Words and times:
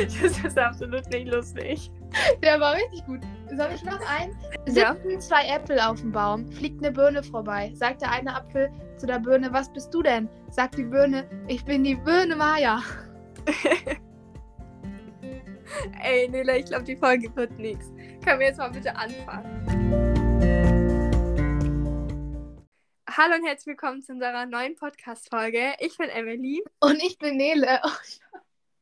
Das 0.22 0.38
ist 0.44 0.58
absolut 0.58 1.06
nicht 1.10 1.28
lustig. 1.28 1.90
Der 2.42 2.58
war 2.58 2.74
richtig 2.74 3.04
gut. 3.04 3.20
Soll 3.54 3.68
ich 3.74 3.84
noch 3.84 4.00
einen? 4.08 4.34
Ja. 4.66 4.94
Sitzen 4.94 5.20
zwei 5.20 5.46
Äpfel 5.46 5.78
auf 5.78 6.00
dem 6.00 6.10
Baum, 6.12 6.50
fliegt 6.52 6.82
eine 6.82 6.90
Birne 6.92 7.22
vorbei. 7.22 7.70
Sagt 7.74 8.00
der 8.00 8.10
eine 8.10 8.34
Apfel 8.34 8.70
zu 8.96 9.06
der 9.06 9.18
Birne, 9.18 9.52
was 9.52 9.70
bist 9.72 9.92
du 9.92 10.02
denn? 10.02 10.28
Sagt 10.50 10.78
die 10.78 10.84
Birne, 10.84 11.28
ich 11.48 11.64
bin 11.64 11.84
die 11.84 11.96
Birne 11.96 12.34
Maya. 12.36 12.82
Ey, 16.02 16.28
Nela, 16.28 16.56
ich 16.56 16.64
glaube, 16.64 16.84
die 16.84 16.96
Folge 16.96 17.34
wird 17.36 17.58
nichts. 17.58 17.92
Können 18.24 18.40
wir 18.40 18.46
jetzt 18.48 18.58
mal 18.58 18.70
bitte 18.70 18.96
anfangen? 18.96 20.10
Hallo 23.08 23.34
und 23.34 23.46
herzlich 23.46 23.66
willkommen 23.66 24.02
zu 24.02 24.12
unserer 24.12 24.46
neuen 24.46 24.76
Podcast-Folge. 24.76 25.74
Ich 25.80 25.98
bin 25.98 26.08
Emily. 26.08 26.62
Und 26.80 27.02
ich 27.02 27.18
bin 27.18 27.36
Nele. 27.36 27.80
Oh, 27.84 27.90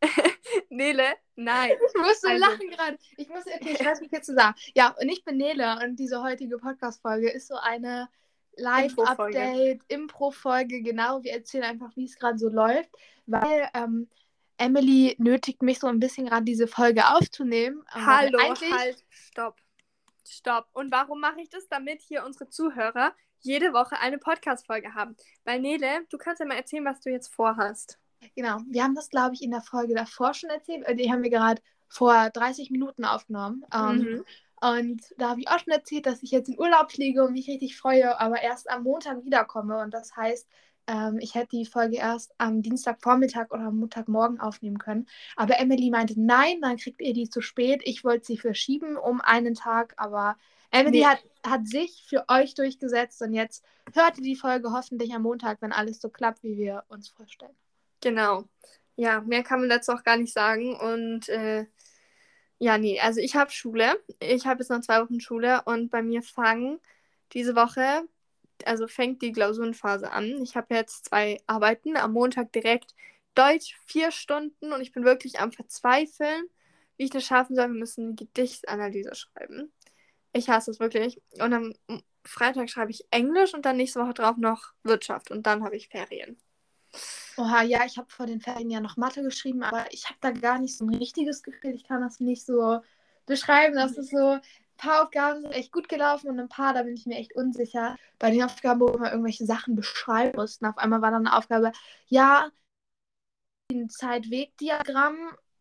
Nele, 0.71 1.05
nein. 1.37 1.73
ich 1.73 2.01
muss 2.01 2.21
so 2.21 2.29
Also- 2.29 2.41
lachen 2.41 2.71
gerade. 2.71 2.99
Ich 3.17 3.29
muss, 3.29 3.47
okay, 3.47 3.77
ich 3.79 3.85
weiß 3.85 4.01
nicht 4.01 4.13
jetzt 4.13 4.27
zu 4.27 4.35
sagen. 4.35 4.55
Ja, 4.75 4.95
und 5.01 5.09
ich 5.09 5.25
bin 5.25 5.37
Nele 5.37 5.79
und 5.85 5.97
diese 5.97 6.23
heutige 6.23 6.59
Podcast-Folge 6.59 7.31
ist 7.31 7.49
so 7.49 7.57
eine 7.57 8.09
Live-Update, 8.57 9.83
Impro-Folge, 9.89 10.83
genau. 10.83 11.23
Wir 11.23 11.33
erzählen 11.33 11.65
einfach, 11.65 11.95
wie 11.97 12.05
es 12.05 12.19
gerade 12.19 12.39
so 12.39 12.49
läuft, 12.49 12.91
weil 13.27 13.69
ähm, 13.75 14.09
Emily 14.57 15.15
nötigt 15.19 15.63
mich 15.63 15.79
so 15.79 15.87
ein 15.87 16.01
bisschen 16.01 16.27
gerade 16.27 16.45
diese 16.45 16.67
Folge 16.67 17.07
aufzunehmen. 17.09 17.85
Hallo, 17.91 18.39
eigentlich, 18.39 18.73
halt, 18.73 19.05
stopp. 19.11 19.57
Stopp. 20.27 20.69
Und 20.73 20.93
warum 20.93 21.21
mache 21.21 21.41
ich 21.41 21.49
das? 21.49 21.69
Damit 21.69 22.03
hier 22.03 22.25
unsere 22.25 22.49
Zuhörer 22.49 23.15
jede 23.41 23.73
Woche 23.73 23.99
eine 24.01 24.19
Podcast-Folge 24.19 24.95
haben. 24.95 25.17
Weil 25.45 25.61
Nele, 25.61 26.05
du 26.11 26.19
kannst 26.19 26.41
ja 26.41 26.47
mal 26.47 26.57
erzählen, 26.57 26.85
was 26.85 27.01
du 27.01 27.11
jetzt 27.11 27.29
vorhast. 27.33 27.99
Genau, 28.35 28.59
wir 28.69 28.83
haben 28.85 28.95
das, 28.95 29.11
glaube 29.11 29.35
ich, 29.35 29.43
in 29.43 29.51
der 29.51 29.61
Folge 29.61 29.95
davor 29.95 30.35
schon 30.35 30.51
erzählt. 30.51 30.85
Äh, 30.87 30.95
Die 30.97 31.11
haben 31.11 31.23
wir 31.23 31.31
gerade 31.31 31.63
vor 31.89 32.31
30 32.31 32.71
Minuten 32.71 33.05
aufgenommen. 33.05 33.65
Ähm, 33.73 34.09
Mhm. 34.09 34.25
Und 34.61 35.03
da 35.19 35.31
habe 35.31 35.41
ich 35.41 35.49
auch 35.49 35.61
schon 35.61 35.73
erzählt, 35.73 36.07
dass 36.07 36.23
ich 36.23 36.33
jetzt 36.33 36.49
in 36.49 36.59
Urlaub 36.59 36.91
fliege 36.91 37.23
und 37.25 37.33
mich 37.33 37.49
richtig 37.49 37.77
freue, 37.77 38.19
aber 38.21 38.43
erst 38.43 38.69
am 38.71 38.83
Montag 38.83 39.25
wiederkomme. 39.25 39.79
Und 39.81 39.95
das 39.95 40.17
heißt, 40.17 40.49
ähm, 40.89 41.19
ich 41.21 41.35
hätte 41.37 41.57
die 41.57 41.65
Folge 41.67 41.97
erst 41.99 42.35
am 42.39 42.61
Dienstagvormittag 42.63 43.51
oder 43.53 43.65
am 43.67 43.79
Montagmorgen 43.79 44.41
aufnehmen 44.41 44.79
können. 44.79 45.07
Aber 45.37 45.59
Emily 45.61 45.91
meinte, 45.91 46.15
nein, 46.21 46.61
dann 46.61 46.77
kriegt 46.77 47.01
ihr 47.01 47.13
die 47.15 47.31
zu 47.31 47.41
spät. 47.41 47.83
Ich 47.85 48.03
wollte 48.05 48.27
sie 48.27 48.37
verschieben 48.39 48.97
um 48.97 49.21
einen 49.21 49.55
Tag, 49.55 49.95
aber 49.97 50.37
Emily 50.73 51.01
Nee. 51.01 51.05
hat, 51.05 51.21
hat 51.47 51.69
sich 51.69 52.05
für 52.09 52.25
euch 52.29 52.55
durchgesetzt 52.55 53.23
und 53.23 53.35
jetzt 53.35 53.65
hört 53.95 54.19
ihr 54.19 54.25
die 54.25 54.37
Folge 54.37 54.73
hoffentlich 54.73 55.15
am 55.15 55.23
Montag, 55.23 55.63
wenn 55.63 55.73
alles 55.73 56.01
so 56.01 56.11
klappt, 56.11 56.43
wie 56.43 56.57
wir 56.59 56.85
uns 56.89 57.09
vorstellen. 57.09 57.55
Genau. 58.01 58.49
Ja, 58.97 59.21
mehr 59.21 59.43
kann 59.43 59.61
man 59.61 59.69
dazu 59.69 59.93
auch 59.93 60.03
gar 60.05 60.17
nicht 60.17 60.33
sagen. 60.33 60.77
Und 60.77 61.29
äh, 61.29 61.67
ja, 62.59 62.79
nee, 62.79 63.01
also 63.01 63.21
ich 63.21 63.37
habe 63.37 63.51
Schule. 63.51 64.03
Ich 64.21 64.47
habe 64.47 64.61
jetzt 64.61 64.71
noch 64.71 64.81
zwei 64.81 65.03
Wochen 65.03 65.21
Schule 65.21 65.63
und 65.65 65.91
bei 65.91 66.03
mir 66.03 66.23
fangen 66.23 66.81
diese 67.33 67.55
Woche, 67.57 68.09
also 68.65 68.89
fängt 68.89 69.23
die 69.23 69.33
Klausurenphase 69.33 70.11
an. 70.13 70.43
Ich 70.43 70.57
habe 70.57 70.75
jetzt 70.75 71.07
zwei 71.07 71.39
Arbeiten. 71.47 71.97
Am 71.97 72.13
Montag 72.13 72.53
direkt 72.53 72.95
Deutsch 73.35 73.77
vier 73.87 74.11
Stunden 74.13 74.73
und 74.73 74.81
ich 74.81 74.93
bin 74.93 75.05
wirklich 75.05 75.41
am 75.41 75.53
Verzweifeln, 75.53 76.47
wie 76.97 77.05
ich 77.05 77.11
das 77.11 77.25
schaffen 77.25 77.55
soll. 77.57 77.69
Wir 77.69 77.79
müssen 77.79 78.07
eine 78.07 78.15
Gedichtsanalyse 78.17 79.15
schreiben. 79.15 79.73
Ich 80.33 80.49
hasse 80.51 80.71
es 80.73 80.81
wirklich. 80.81 81.21
Und 81.41 81.53
am 81.55 81.75
Freitag 82.25 82.71
schreibe 82.71 82.91
ich 82.91 83.07
Englisch 83.13 83.55
und 83.55 83.65
dann 83.67 83.77
nächste 83.77 84.01
Woche 84.01 84.15
drauf 84.15 84.37
noch 84.39 84.73
Wirtschaft 84.83 85.31
und 85.31 85.47
dann 85.47 85.65
habe 85.65 85.77
ich 85.77 85.89
Ferien. 85.89 86.39
Oha, 87.37 87.63
ja, 87.63 87.85
ich 87.87 87.97
habe 87.99 88.11
vor 88.11 88.27
den 88.27 88.41
Ferien 88.41 88.71
ja 88.71 88.81
noch 88.81 88.97
Mathe 88.97 89.23
geschrieben, 89.23 89.63
aber 89.63 89.93
ich 89.93 90.07
habe 90.07 90.19
da 90.21 90.31
gar 90.33 90.59
nicht 90.59 90.77
so 90.77 90.85
ein 90.85 90.95
richtiges 90.95 91.43
Gefühl. 91.43 91.75
Ich 91.75 91.85
kann 91.85 92.01
das 92.03 92.19
nicht 92.21 92.45
so 92.45 92.81
beschreiben. 93.27 93.77
Das 93.77 93.97
ist 93.97 94.11
so, 94.11 94.33
ein 94.33 94.41
paar 94.77 95.03
Aufgaben 95.05 95.43
sind 95.43 95.53
echt 95.53 95.73
gut 95.73 95.89
gelaufen 95.89 96.29
und 96.31 96.41
ein 96.41 96.49
paar, 96.49 96.75
da 96.75 96.83
bin 96.83 96.95
ich 96.95 97.07
mir 97.07 97.17
echt 97.17 97.35
unsicher. 97.37 97.97
Bei 98.19 98.31
den 98.31 98.43
Aufgaben, 98.43 98.81
wo 98.81 98.87
wir 98.99 99.11
irgendwelche 99.13 99.47
Sachen 99.47 99.77
beschreiben 99.77 100.37
mussten, 100.37 100.67
auf 100.67 100.79
einmal 100.79 101.01
war 101.03 101.11
dann 101.13 101.27
eine 101.27 101.37
Aufgabe, 101.37 101.73
ja, 102.09 102.51
ein 103.73 103.89
Zeit-Weg-Diagramm 103.91 105.17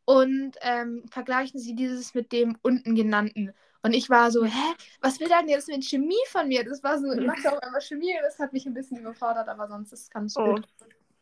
und 0.06 0.53
ähm, 0.62 1.06
vergleichen 1.09 1.59
Sie 1.59 1.75
dieses 1.75 2.13
mit 2.13 2.31
dem 2.31 2.57
unten 2.62 2.96
genannten. 2.96 3.53
Und 3.81 3.94
ich 3.94 4.09
war 4.09 4.31
so, 4.31 4.44
hä, 4.46 4.73
was 5.02 5.19
will 5.19 5.28
denn 5.29 5.47
jetzt 5.50 5.68
mit 5.68 5.84
Chemie 5.85 6.16
von 6.29 6.47
mir? 6.47 6.63
Das 6.63 6.84
war 6.84 7.00
so, 7.00 7.12
ich 7.12 7.25
mache 7.25 7.52
auf 7.52 7.62
einmal 7.62 7.81
Chemie 7.81 8.16
und 8.18 8.23
das 8.23 8.40
hat 8.40 8.53
mich 8.53 8.66
ein 8.66 8.73
bisschen 8.73 8.97
überfordert, 9.00 9.47
aber 9.47 9.68
sonst 9.68 9.94
ist 9.94 10.03
es 10.03 10.09
ganz 10.09 10.35
Oh. 10.35 10.56
gut. 10.56 10.68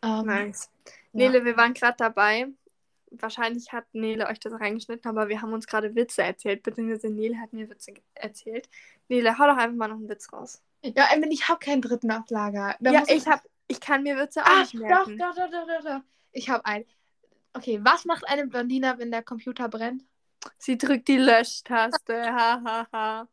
Ähm, 0.04 0.26
Nice. 0.26 0.70
ja. 0.86 0.92
Nele, 1.14 1.46
wir 1.46 1.58
waren 1.58 1.74
gerade 1.74 1.96
dabei. 1.98 2.48
Wahrscheinlich 3.12 3.72
hat 3.72 3.86
Nele 3.94 4.28
euch 4.28 4.40
das 4.40 4.54
reingeschnitten, 4.54 5.10
aber 5.10 5.30
wir 5.30 5.42
haben 5.42 5.54
uns 5.54 5.68
gerade 5.68 5.96
Witze 5.96 6.24
erzählt, 6.24 6.64
beziehungsweise 6.64 7.10
Nele 7.10 7.38
hat 7.40 7.54
mir 7.54 7.70
Witze 7.70 7.94
erzählt. 8.14 8.68
Nele, 9.08 9.38
hau 9.38 9.46
doch 9.46 9.58
einfach 9.58 9.76
mal 9.76 9.88
noch 9.88 9.96
einen 9.98 10.10
Witz 10.10 10.32
raus. 10.34 10.62
Ja, 10.84 11.08
Emily, 11.14 11.34
ich 11.34 11.48
habe 11.48 11.60
keinen 11.60 11.82
dritten 11.82 12.12
auf 12.12 12.30
Lager. 12.30 12.76
Da 12.80 12.92
ja, 12.92 13.04
ich 13.08 13.26
hab, 13.26 13.42
ich 13.68 13.80
kann 13.80 14.04
mir 14.04 14.18
Witze 14.18 14.44
auch 14.44 14.50
Ah, 14.50 14.60
nicht 14.60 14.74
doch, 14.76 14.80
merken. 14.80 15.18
doch, 15.18 15.36
doch, 15.36 15.50
doch, 15.50 15.68
doch, 15.68 15.84
doch. 15.84 16.02
Ich 16.32 16.50
habe 16.50 16.66
einen. 16.66 16.86
Okay, 17.54 17.80
was 17.84 18.04
macht 18.06 18.28
eine 18.28 18.48
Blondine, 18.48 18.96
wenn 18.98 19.12
der 19.12 19.24
Computer 19.24 19.70
brennt? 19.70 20.04
Sie 20.58 20.78
drückt 20.78 21.08
die 21.08 21.18
Löschtaste. 21.18 22.22
ha, 22.34 22.62
ha, 22.64 22.88
ha. 22.92 23.28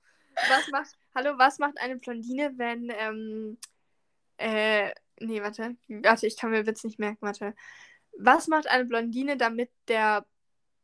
Was 0.48 0.68
macht, 0.70 0.96
hallo, 1.14 1.36
was 1.36 1.58
macht 1.58 1.78
eine 1.80 1.96
Blondine, 1.96 2.52
wenn, 2.56 2.90
ähm, 2.96 3.58
äh, 4.38 4.90
nee, 5.22 5.42
warte, 5.42 5.76
warte, 5.88 6.26
ich 6.26 6.36
kann 6.36 6.50
mir 6.50 6.66
Witz 6.66 6.84
nicht 6.84 6.98
merken, 6.98 7.18
warte. 7.20 7.54
Was 8.18 8.46
macht 8.48 8.66
eine 8.66 8.84
Blondine, 8.84 9.36
damit 9.36 9.70
der 9.88 10.26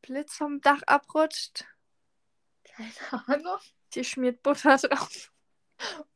Blitz 0.02 0.34
vom 0.34 0.60
Dach 0.60 0.82
abrutscht? 0.86 1.66
Keine 2.64 2.92
Ahnung. 3.26 3.58
Sie 3.92 4.04
schmiert 4.04 4.42
Butter 4.42 4.76
drauf. 4.76 5.32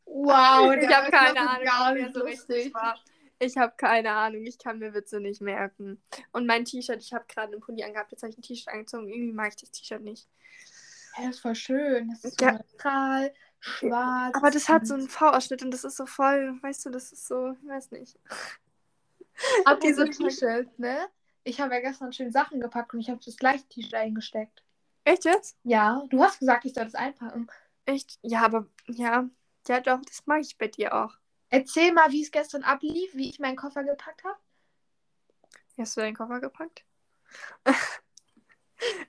Wow, 0.05 0.75
Ich 0.75 0.89
habe 0.89 1.05
war 1.05 1.11
keine 1.11 1.41
Ahnung, 1.41 1.65
gar 1.65 1.95
nicht 1.95 2.15
so 2.15 2.23
richtig 2.23 2.75
war. 2.75 2.99
Ich 3.39 3.57
habe 3.57 3.75
keine 3.77 4.13
Ahnung, 4.13 4.45
ich 4.45 4.59
kann 4.59 4.79
mir 4.79 4.95
Witze 4.95 5.19
nicht 5.21 5.41
merken. 5.41 6.03
Und 6.33 6.47
mein 6.47 6.65
T-Shirt, 6.65 7.01
ich 7.03 7.13
habe 7.13 7.25
gerade 7.27 7.53
einen 7.53 7.61
Pulli 7.61 7.83
angehabt, 7.83 8.13
jetzt 8.13 8.23
habe 8.23 8.31
ich 8.31 8.39
ein 8.39 8.43
T-Shirt 8.43 8.69
angezogen. 8.69 9.09
Irgendwie 9.09 9.33
mag 9.33 9.49
ich 9.49 9.57
das 9.57 9.71
T-Shirt 9.71 10.03
nicht. 10.03 10.29
Ja, 11.19 11.27
das 11.27 11.41
voll 11.41 11.55
schön. 11.55 12.09
Das 12.11 12.25
ist 12.25 12.39
so 12.39 12.47
Ja. 12.47 12.53
neutral, 12.53 13.35
schwarz. 13.63 14.35
Aber 14.35 14.51
das 14.51 14.69
hat 14.69 14.87
so 14.87 14.95
einen 14.95 15.09
V-Ausschnitt 15.09 15.63
und 15.63 15.71
das 15.71 15.85
ist 15.85 15.97
so 15.97 16.05
voll, 16.07 16.59
weißt 16.63 16.87
du, 16.87 16.91
das 16.91 17.13
ist 17.13 17.27
so, 17.27 17.53
ich 17.53 17.69
weiß 17.69 17.91
nicht. 17.93 18.19
Apropos 19.65 20.05
diese- 20.05 20.11
T-Shirt, 20.11 20.79
ne? 20.79 21.09
Ich 21.45 21.61
habe 21.61 21.75
ja 21.75 21.81
gestern 21.81 22.13
schön 22.13 22.31
Sachen 22.31 22.61
gepackt 22.61 22.95
und 22.95 23.01
ich 23.01 23.11
habe 23.11 23.21
das 23.25 23.37
gleiche 23.37 23.67
T-Shirt 23.69 23.95
eingesteckt. 23.95 24.63
Echt 25.05 25.25
jetzt? 25.25 25.57
Ja, 25.65 26.05
du 26.11 26.23
hast 26.23 26.39
gesagt, 26.39 26.65
ich 26.65 26.75
soll 26.75 26.85
das 26.85 26.95
einpacken. 26.95 27.49
Echt? 27.87 28.19
Ja, 28.23 28.43
aber 28.43 28.67
ja, 28.87 29.29
ja 29.67 29.81
doch, 29.81 30.01
das 30.03 30.27
mag 30.27 30.41
ich 30.43 30.57
bei 30.59 30.69
dir 30.69 30.95
auch. 30.95 31.15
Erzähl 31.49 31.93
mal, 31.93 32.11
wie 32.13 32.23
es 32.23 32.31
gestern 32.31 32.63
ablief, 32.63 33.15
wie 33.15 33.29
ich 33.29 33.39
meinen 33.41 33.57
Koffer 33.57 33.83
gepackt 33.85 34.23
habe. 34.25 34.39
Wie 35.75 35.83
hast 35.83 35.97
du 35.97 36.01
deinen 36.01 36.15
Koffer 36.17 36.41
gepackt? 36.41 36.85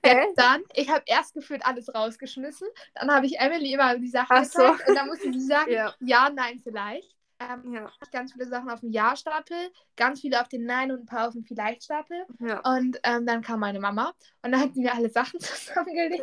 Ja, 0.04 0.24
dann, 0.36 0.62
ich 0.74 0.88
habe 0.90 1.02
erst 1.06 1.34
gefühlt 1.34 1.64
alles 1.64 1.92
rausgeschmissen. 1.94 2.68
Dann 2.94 3.10
habe 3.10 3.26
ich 3.26 3.38
Emily 3.38 3.72
immer 3.72 3.98
die 3.98 4.08
Sachen 4.08 4.36
Ach 4.36 4.44
so. 4.44 4.58
gezeigt 4.58 4.88
und 4.88 4.94
dann 4.94 5.06
musste 5.08 5.32
sie 5.32 5.40
sagen, 5.40 5.70
Ja. 5.72 5.94
ja, 6.00 6.30
nein, 6.30 6.60
vielleicht. 6.62 7.14
Ähm, 7.40 7.72
Ja, 7.74 7.90
ich 8.02 8.10
ganz 8.10 8.32
viele 8.32 8.46
Sachen 8.46 8.70
auf 8.70 8.80
dem 8.80 8.90
Ja-Stapel, 8.90 9.56
ganz 9.96 10.20
viele 10.20 10.40
auf 10.40 10.48
den 10.48 10.64
Nein 10.66 10.92
und 10.92 11.00
ein 11.00 11.06
paar 11.06 11.26
auf 11.28 11.32
dem 11.34 11.44
Vielleicht-Stapel. 11.44 12.24
ja. 12.40 12.60
Und 12.62 12.98
ähm, 13.02 13.26
dann 13.26 13.42
kam 13.42 13.60
meine 13.60 13.80
Mama 13.80 14.12
und 14.42 14.52
dann 14.52 14.60
hat 14.60 14.74
sie 14.74 14.82
mir 14.82 14.94
alle 14.94 15.10
Sachen 15.10 15.40
zusammengelegt. 15.40 16.22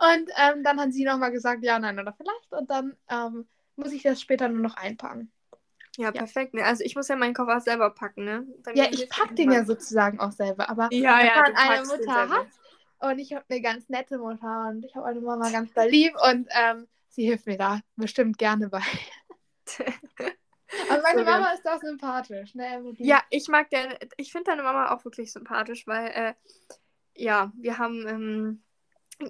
Und 0.00 0.30
ähm, 0.36 0.62
dann 0.64 0.80
hat 0.80 0.92
sie 0.92 1.04
nochmal 1.04 1.32
gesagt, 1.32 1.64
ja, 1.64 1.78
nein 1.78 1.98
oder 1.98 2.12
vielleicht. 2.14 2.52
Und 2.52 2.70
dann 2.70 2.96
ähm, 3.08 3.48
muss 3.76 3.92
ich 3.92 4.02
das 4.02 4.20
später 4.20 4.48
nur 4.48 4.62
noch 4.62 4.76
einpacken. 4.76 5.32
Ja, 5.96 6.12
perfekt. 6.12 6.54
Ne? 6.54 6.64
Also 6.64 6.84
ich 6.84 6.96
muss 6.96 7.08
ja 7.08 7.16
meinen 7.16 7.34
Koffer 7.34 7.60
selber 7.60 7.90
packen, 7.90 8.24
ne? 8.24 8.46
Bei 8.64 8.72
Ja, 8.74 8.86
ich 8.90 9.08
pack 9.08 9.34
den 9.36 9.46
mal. 9.46 9.52
ja 9.52 9.64
sozusagen 9.64 10.20
auch 10.20 10.32
selber. 10.32 10.68
Aber 10.68 10.92
Ja, 10.92 11.20
wenn 11.20 11.26
ja, 11.26 11.42
man 11.42 11.54
eine 11.54 11.86
Mutter 11.86 12.28
hat 12.28 12.46
und 13.00 13.18
ich 13.18 13.32
habe 13.32 13.44
eine 13.48 13.60
ganz 13.60 13.88
nette 13.88 14.18
Mutter 14.18 14.68
und 14.68 14.84
ich 14.84 14.94
habe 14.94 15.06
eine 15.06 15.20
Mama 15.20 15.50
ganz 15.50 15.72
doll 15.72 15.86
lieb 15.88 16.14
und 16.30 16.48
ähm, 16.50 16.86
sie 17.08 17.24
hilft 17.26 17.46
mir 17.46 17.56
da 17.58 17.80
bestimmt 17.96 18.38
gerne 18.38 18.68
bei. 18.68 18.82
Aber 20.88 21.02
meine 21.02 21.16
So, 21.16 21.24
ja. 21.24 21.40
Mama 21.40 21.50
ist 21.52 21.66
auch 21.68 21.80
sympathisch, 21.80 22.54
ne? 22.54 22.82
Ja, 22.98 23.22
ich 23.30 23.48
mag 23.48 23.70
deine, 23.70 23.98
ich 24.16 24.32
finde 24.32 24.50
deine 24.50 24.62
Mama 24.62 24.90
auch 24.94 25.04
wirklich 25.04 25.32
sympathisch, 25.32 25.86
weil, 25.86 26.08
äh, 26.08 26.34
ja, 27.16 27.52
wir 27.56 27.78
haben 27.78 28.06
ähm, 28.08 28.62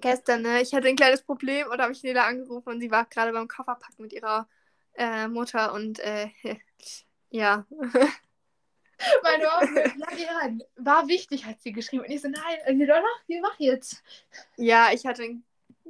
gestern, 0.00 0.42
ne, 0.42 0.62
ich 0.62 0.74
hatte 0.74 0.88
ein 0.88 0.96
kleines 0.96 1.22
Problem 1.24 1.68
und 1.70 1.80
habe 1.80 1.92
ich 1.92 2.02
Nela 2.02 2.26
angerufen 2.26 2.70
und 2.70 2.80
sie 2.80 2.90
war 2.90 3.06
gerade 3.06 3.32
beim 3.32 3.48
Kofferpacken 3.48 4.02
mit 4.02 4.12
ihrer 4.12 4.48
äh, 4.96 5.28
Mutter 5.28 5.72
und, 5.72 5.98
äh, 6.00 6.28
ja. 7.30 7.66
Meine 9.22 9.44
Mama 9.44 10.40
ran. 10.40 10.62
War 10.76 11.06
wichtig, 11.08 11.44
hat 11.44 11.60
sie 11.60 11.72
geschrieben. 11.72 12.04
Und 12.04 12.10
ich 12.10 12.22
so, 12.22 12.28
nein, 12.28 12.78
so, 12.78 12.86
doch, 12.86 13.02
geh, 13.26 13.40
mach 13.40 13.58
jetzt. 13.58 14.02
ja, 14.56 14.90
ich 14.92 15.04
hatte 15.06 15.24
ein 15.24 15.44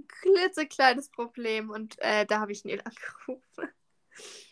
klitzekleines 0.08 1.08
Problem 1.10 1.70
und 1.70 1.96
äh, 2.00 2.26
da 2.26 2.40
habe 2.40 2.52
ich 2.52 2.64
Nela 2.64 2.82
angerufen. 3.26 3.68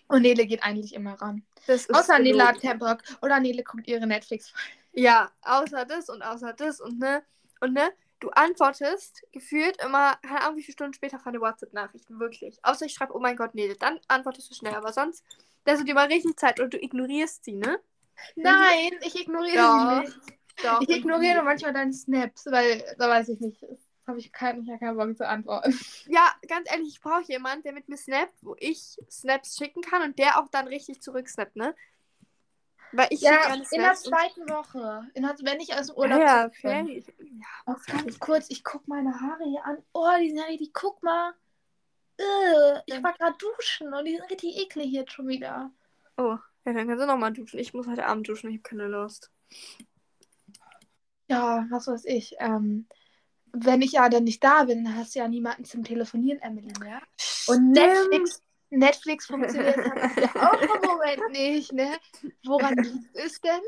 Und 0.07 0.23
Nele 0.23 0.47
geht 0.47 0.63
eigentlich 0.63 0.95
immer 0.95 1.15
ran. 1.15 1.45
Außer 1.67 2.19
Nele 2.19 2.47
hat 2.47 2.61
keinen 2.61 2.79
Bock. 2.79 2.99
Oder 3.23 3.41
Nele 3.41 3.63
guckt 3.63 3.89
ihre 3.89 4.07
Netflix. 4.07 4.53
Ja, 4.93 5.33
außer 5.43 5.87
das 5.87 6.09
und 6.09 6.23
außer 6.23 6.53
das 6.53 6.81
und 6.81 6.99
ne. 6.99 7.25
Und 7.61 7.73
ne, 7.73 7.91
du 8.25 8.31
antwortest 8.31 9.23
gefühlt 9.33 9.83
immer, 9.85 10.17
keine 10.23 10.41
Ahnung, 10.43 10.57
wie 10.57 10.63
viele 10.63 10.73
Stunden 10.73 10.95
später 10.95 11.17
auf 11.17 11.27
eine 11.27 11.41
WhatsApp-Nachricht. 11.41 12.07
Wirklich. 12.09 12.59
Außer 12.63 12.87
ich 12.87 12.95
schreibe, 12.95 13.15
oh 13.15 13.21
mein 13.21 13.37
Gott, 13.37 13.55
nee, 13.55 13.73
dann 13.79 14.01
antwortest 14.09 14.51
du 14.51 14.55
schnell. 14.55 14.75
Aber 14.75 14.93
sonst 14.93 15.23
lässt 15.67 15.83
du 15.83 15.85
dir 15.85 15.95
mal 15.95 16.07
richtig 16.07 16.39
Zeit 16.39 16.59
und 16.59 16.73
du 16.73 16.79
ignorierst 16.79 17.45
sie, 17.45 17.57
ne? 17.57 17.79
Nein, 18.37 18.93
ich 19.03 19.21
ignoriere 19.21 19.57
Doch, 19.57 19.79
sie 19.79 20.01
nicht. 20.01 20.19
Doch, 20.63 20.81
Ich 20.81 20.89
ignoriere 20.89 21.43
manchmal 21.43 21.73
deine 21.73 21.93
Snaps, 21.93 22.47
weil 22.47 22.83
da 22.99 23.09
weiß 23.09 23.29
ich 23.29 23.41
nicht. 23.41 23.63
Habe 24.07 24.19
ich 24.19 24.33
keinen, 24.33 24.69
ich 24.69 24.81
keinen 24.81 24.97
Bock 24.97 25.17
zu 25.17 25.27
antworten. 25.27 25.79
Ja, 26.07 26.33
ganz 26.49 26.71
ehrlich, 26.71 26.89
ich 26.89 27.01
brauche 27.01 27.25
jemanden, 27.25 27.65
der 27.65 27.73
mit 27.73 27.89
mir 27.89 27.97
snappt, 27.97 28.35
wo 28.43 28.55
ich 28.59 28.99
Snaps 29.11 29.57
schicken 29.57 29.83
kann 29.83 30.03
und 30.03 30.19
der 30.19 30.39
auch 30.39 30.49
dann 30.49 30.69
richtig 30.69 31.03
zurücksnappt, 31.03 31.57
ne? 31.57 31.75
Weil 32.97 33.09
ich 33.11 33.21
Ja, 33.21 33.53
in 33.55 33.81
der 33.81 33.95
zweiten 33.95 34.49
Woche. 34.49 35.07
In 35.15 35.23
der, 35.23 35.35
wenn 35.43 35.61
ich 35.61 35.75
aus 35.75 35.89
dem 35.89 35.97
Urlaub 35.97 36.21
ja, 36.21 36.51
zurück 36.51 36.63
bin. 36.63 36.89
Ja, 37.41 37.47
Oh, 37.67 37.75
ganz 37.87 38.19
kurz, 38.19 38.47
ich 38.51 38.63
guck 38.63 38.87
meine 38.87 39.21
Haare 39.21 39.45
hier 39.45 39.65
an. 39.65 39.79
Oh, 39.93 40.09
die 40.21 40.29
sind 40.29 40.39
ja 40.39 40.45
richtig, 40.45 40.73
guck 40.73 41.03
mal. 41.03 41.35
Äh, 42.19 42.81
ich 42.87 43.03
war 43.03 43.13
gerade 43.15 43.37
duschen 43.39 43.93
und 43.93 44.05
die 44.05 44.17
sind 44.17 44.31
richtig 44.31 44.57
eklig 44.59 44.93
jetzt 44.93 45.13
schon 45.13 45.27
wieder. 45.27 45.71
Oh, 46.17 46.39
ja, 46.65 46.73
dann 46.73 46.87
kannst 46.87 47.03
du 47.03 47.07
nochmal 47.07 47.33
duschen. 47.33 47.59
Ich 47.59 47.75
muss 47.75 47.87
heute 47.87 48.07
Abend 48.07 48.29
duschen, 48.29 48.51
ich 48.51 48.57
habe 48.57 48.63
keine 48.63 48.87
Lust. 48.87 49.31
Ja, 51.29 51.67
was 51.71 51.89
weiß 51.89 52.05
ich. 52.05 52.37
Ähm, 52.39 52.87
wenn 53.53 53.83
ich 53.83 53.93
ja 53.93 54.09
dann 54.09 54.25
nicht 54.25 54.43
da 54.45 54.65
bin, 54.65 54.85
dann 54.85 54.97
hast 54.97 55.15
du 55.15 55.21
ja 55.21 55.29
niemanden 55.29 55.65
zum 55.65 55.85
Telefonieren, 55.85 56.41
Emily, 56.43 56.73
mehr. 56.79 57.01
Und 57.47 57.73
Netflix, 57.73 58.43
Netflix 58.79 59.27
funktioniert 59.27 59.79
auch 60.37 60.61
im 60.61 60.69
Moment 60.89 61.31
nicht, 61.31 61.73
ne? 61.73 61.99
Woran 62.45 62.77
liegt 62.77 63.17
es 63.17 63.41
denn? 63.41 63.61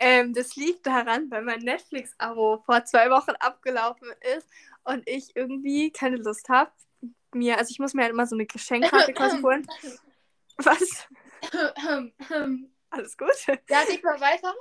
Ähm, 0.00 0.32
das 0.32 0.54
liegt 0.56 0.86
daran, 0.86 1.30
weil 1.30 1.42
mein 1.42 1.60
Netflix-Abo 1.60 2.62
vor 2.64 2.84
zwei 2.84 3.10
Wochen 3.10 3.32
abgelaufen 3.40 4.08
ist 4.36 4.48
und 4.84 5.08
ich 5.08 5.34
irgendwie 5.34 5.90
keine 5.90 6.16
Lust 6.16 6.48
habe. 6.48 6.70
Mir, 7.34 7.58
also 7.58 7.70
ich 7.70 7.78
muss 7.78 7.94
mir 7.94 8.02
halt 8.02 8.12
immer 8.12 8.26
so 8.26 8.36
eine 8.36 8.46
Geschenkkarte 8.46 9.12
quasi 9.12 9.38
holen. 9.42 9.66
Was? 10.58 11.08
Alles 12.90 13.16
gut? 13.16 13.46
ja, 13.46 13.84
geht 13.84 14.04
mal 14.04 14.20
weiter. 14.20 14.54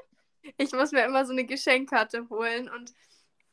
Ich 0.58 0.72
muss 0.72 0.92
mir 0.92 1.06
immer 1.06 1.26
so 1.26 1.34
eine 1.34 1.46
Geschenkkarte 1.46 2.28
holen 2.30 2.70
und 2.70 2.94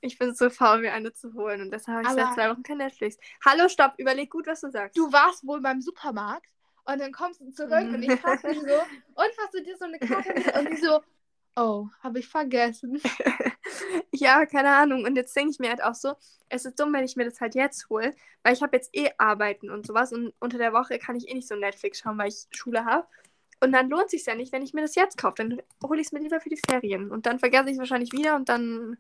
ich 0.05 0.19
bin 0.19 0.35
so 0.35 0.51
faul, 0.51 0.81
mir 0.81 0.93
eine 0.93 1.13
zu 1.13 1.33
holen. 1.35 1.63
Und 1.63 1.71
deshalb 1.71 2.07
habe 2.07 2.17
ich 2.17 2.23
seit 2.23 2.35
zwei 2.35 2.51
Wochen 2.51 2.63
kein 2.63 2.79
Netflix. 2.79 3.17
Hallo, 3.45 3.69
stopp, 3.69 3.95
überleg 3.97 4.31
gut, 4.31 4.47
was 4.47 4.61
du 4.61 4.71
sagst. 4.71 4.97
Du 4.97 5.13
warst 5.13 5.47
wohl 5.47 5.61
beim 5.61 5.81
Supermarkt 5.81 6.51
und 6.85 7.01
dann 7.01 7.13
kommst 7.13 7.41
du 7.41 7.51
zurück 7.51 7.89
und 7.89 8.03
ich 8.03 8.21
frag 8.21 8.43
dich 8.43 8.61
so, 8.61 8.67
und 8.67 9.31
hast 9.39 9.55
du 9.55 9.63
dir 9.63 9.77
so 9.77 9.87
eine 9.87 9.99
Karte 9.99 10.35
mit? 10.35 10.57
Und 10.57 10.71
die 10.71 10.77
so, 10.77 11.01
oh, 11.57 11.89
habe 12.03 12.19
ich 12.19 12.29
vergessen. 12.29 13.01
Ja, 14.13 14.47
keine 14.47 14.69
Ahnung. 14.69 15.05
Und 15.05 15.17
jetzt 15.17 15.35
denke 15.35 15.51
ich 15.51 15.59
mir 15.59 15.71
halt 15.71 15.83
auch 15.83 15.95
so, 15.95 16.15
es 16.49 16.65
ist 16.65 16.79
dumm, 16.79 16.93
wenn 16.93 17.05
ich 17.05 17.17
mir 17.17 17.25
das 17.25 17.41
halt 17.41 17.55
jetzt 17.55 17.89
hole, 17.89 18.15
weil 18.43 18.53
ich 18.53 18.63
habe 18.63 18.77
jetzt 18.77 18.95
eh 18.95 19.11
Arbeiten 19.19 19.71
und 19.71 19.87
sowas 19.87 20.13
und 20.13 20.33
unter 20.39 20.59
der 20.59 20.73
Woche 20.73 20.99
kann 20.99 21.17
ich 21.17 21.29
eh 21.29 21.35
nicht 21.35 21.49
so 21.49 21.57
Netflix 21.57 21.99
schauen, 21.99 22.19
weil 22.19 22.29
ich 22.29 22.47
Schule 22.51 22.85
habe. 22.85 23.07
Und 23.61 23.73
dann 23.73 23.89
lohnt 23.89 24.11
sich 24.11 24.25
ja 24.27 24.35
nicht, 24.35 24.53
wenn 24.53 24.63
ich 24.63 24.75
mir 24.75 24.83
das 24.83 24.95
jetzt 24.95 25.17
kaufe. 25.17 25.37
Dann 25.37 25.63
hole 25.83 26.01
ich 26.01 26.09
es 26.09 26.13
mir 26.13 26.21
lieber 26.21 26.41
für 26.41 26.51
die 26.51 26.61
Ferien. 26.69 27.11
Und 27.11 27.27
dann 27.27 27.39
vergesse 27.39 27.67
ich 27.67 27.73
es 27.73 27.79
wahrscheinlich 27.79 28.13
wieder 28.13 28.37
und 28.37 28.49
dann, 28.49 28.99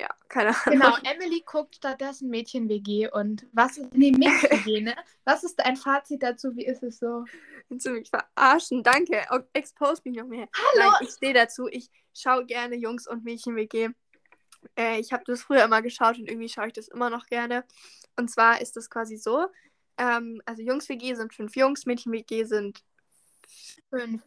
ja, 0.00 0.08
keine 0.28 0.50
Ahnung. 0.50 0.80
Genau, 0.80 0.96
Emily 1.04 1.42
guckt 1.46 1.76
stattdessen 1.76 2.28
Mädchen-WG 2.28 3.10
und 3.10 3.46
was 3.52 3.78
ist, 3.78 3.94
nee, 3.94 4.10
Mix-WG, 4.12 4.80
ne? 4.80 4.96
Was 5.24 5.44
ist 5.44 5.56
dein 5.56 5.76
Fazit 5.76 6.22
dazu? 6.22 6.54
Wie 6.56 6.66
ist 6.66 6.82
es 6.82 6.98
so? 6.98 7.24
Willst 7.68 7.86
du 7.86 7.90
mich 7.90 8.10
verarschen? 8.10 8.82
Danke. 8.82 9.24
O- 9.30 9.40
Expose 9.52 10.02
mich 10.04 10.16
noch 10.16 10.26
mehr. 10.26 10.48
Hallo? 10.56 10.90
Nein, 10.90 11.06
ich 11.08 11.10
stehe 11.10 11.34
dazu. 11.34 11.68
Ich 11.68 11.90
schaue 12.12 12.44
gerne 12.46 12.76
Jungs- 12.76 13.06
und 13.06 13.24
Mädchen-WG. 13.24 13.90
Äh, 14.76 14.98
ich 14.98 15.12
habe 15.12 15.24
das 15.26 15.42
früher 15.42 15.64
immer 15.64 15.82
geschaut 15.82 16.18
und 16.18 16.28
irgendwie 16.28 16.48
schaue 16.48 16.66
ich 16.68 16.72
das 16.72 16.88
immer 16.88 17.10
noch 17.10 17.26
gerne. 17.26 17.64
Und 18.16 18.30
zwar 18.30 18.60
ist 18.60 18.76
das 18.76 18.88
quasi 18.90 19.16
so: 19.16 19.46
ähm, 19.98 20.40
also 20.46 20.62
Jungs-WG 20.62 21.14
sind 21.14 21.34
fünf 21.34 21.54
Jungs, 21.56 21.86
Mädchen-WG 21.86 22.44
sind 22.44 22.82
Fünf. 23.90 24.22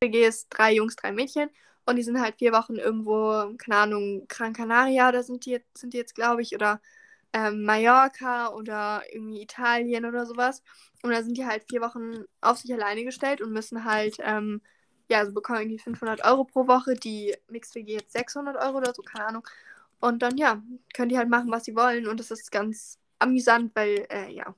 WG 0.00 0.26
ist 0.26 0.48
drei 0.50 0.74
Jungs, 0.74 0.96
drei 0.96 1.12
Mädchen. 1.12 1.50
Und 1.84 1.96
die 1.96 2.02
sind 2.02 2.20
halt 2.20 2.36
vier 2.36 2.52
Wochen 2.52 2.76
irgendwo, 2.76 3.54
keine 3.58 3.76
Ahnung, 3.76 4.26
Gran 4.28 4.52
Canaria, 4.52 5.10
da 5.12 5.22
sind 5.22 5.46
die 5.46 5.50
jetzt, 5.50 5.78
sind 5.78 5.94
die 5.94 5.98
jetzt 5.98 6.14
glaube 6.14 6.42
ich, 6.42 6.54
oder 6.54 6.80
ähm, 7.32 7.64
Mallorca 7.64 8.50
oder 8.50 9.02
irgendwie 9.12 9.42
Italien 9.42 10.04
oder 10.04 10.26
sowas. 10.26 10.62
Und 11.02 11.10
da 11.10 11.22
sind 11.22 11.36
die 11.36 11.46
halt 11.46 11.64
vier 11.68 11.80
Wochen 11.80 12.24
auf 12.40 12.58
sich 12.58 12.72
alleine 12.72 13.04
gestellt 13.04 13.40
und 13.40 13.52
müssen 13.52 13.84
halt, 13.84 14.16
ähm, 14.20 14.60
ja, 15.08 15.18
also 15.18 15.32
bekommen 15.32 15.60
irgendwie 15.60 15.78
500 15.78 16.24
Euro 16.24 16.44
pro 16.44 16.66
Woche, 16.68 16.94
die 16.94 17.36
Mixed 17.48 17.74
WG 17.74 17.94
jetzt 17.94 18.12
600 18.12 18.56
Euro 18.56 18.78
oder 18.78 18.94
so, 18.94 19.02
keine 19.02 19.26
Ahnung. 19.26 19.48
Und 20.00 20.22
dann, 20.22 20.36
ja, 20.36 20.62
können 20.94 21.08
die 21.08 21.18
halt 21.18 21.28
machen, 21.28 21.50
was 21.50 21.64
sie 21.64 21.76
wollen. 21.76 22.06
Und 22.06 22.20
das 22.20 22.30
ist 22.30 22.50
ganz 22.52 22.98
amüsant, 23.18 23.72
weil, 23.74 24.06
äh, 24.10 24.30
ja. 24.32 24.54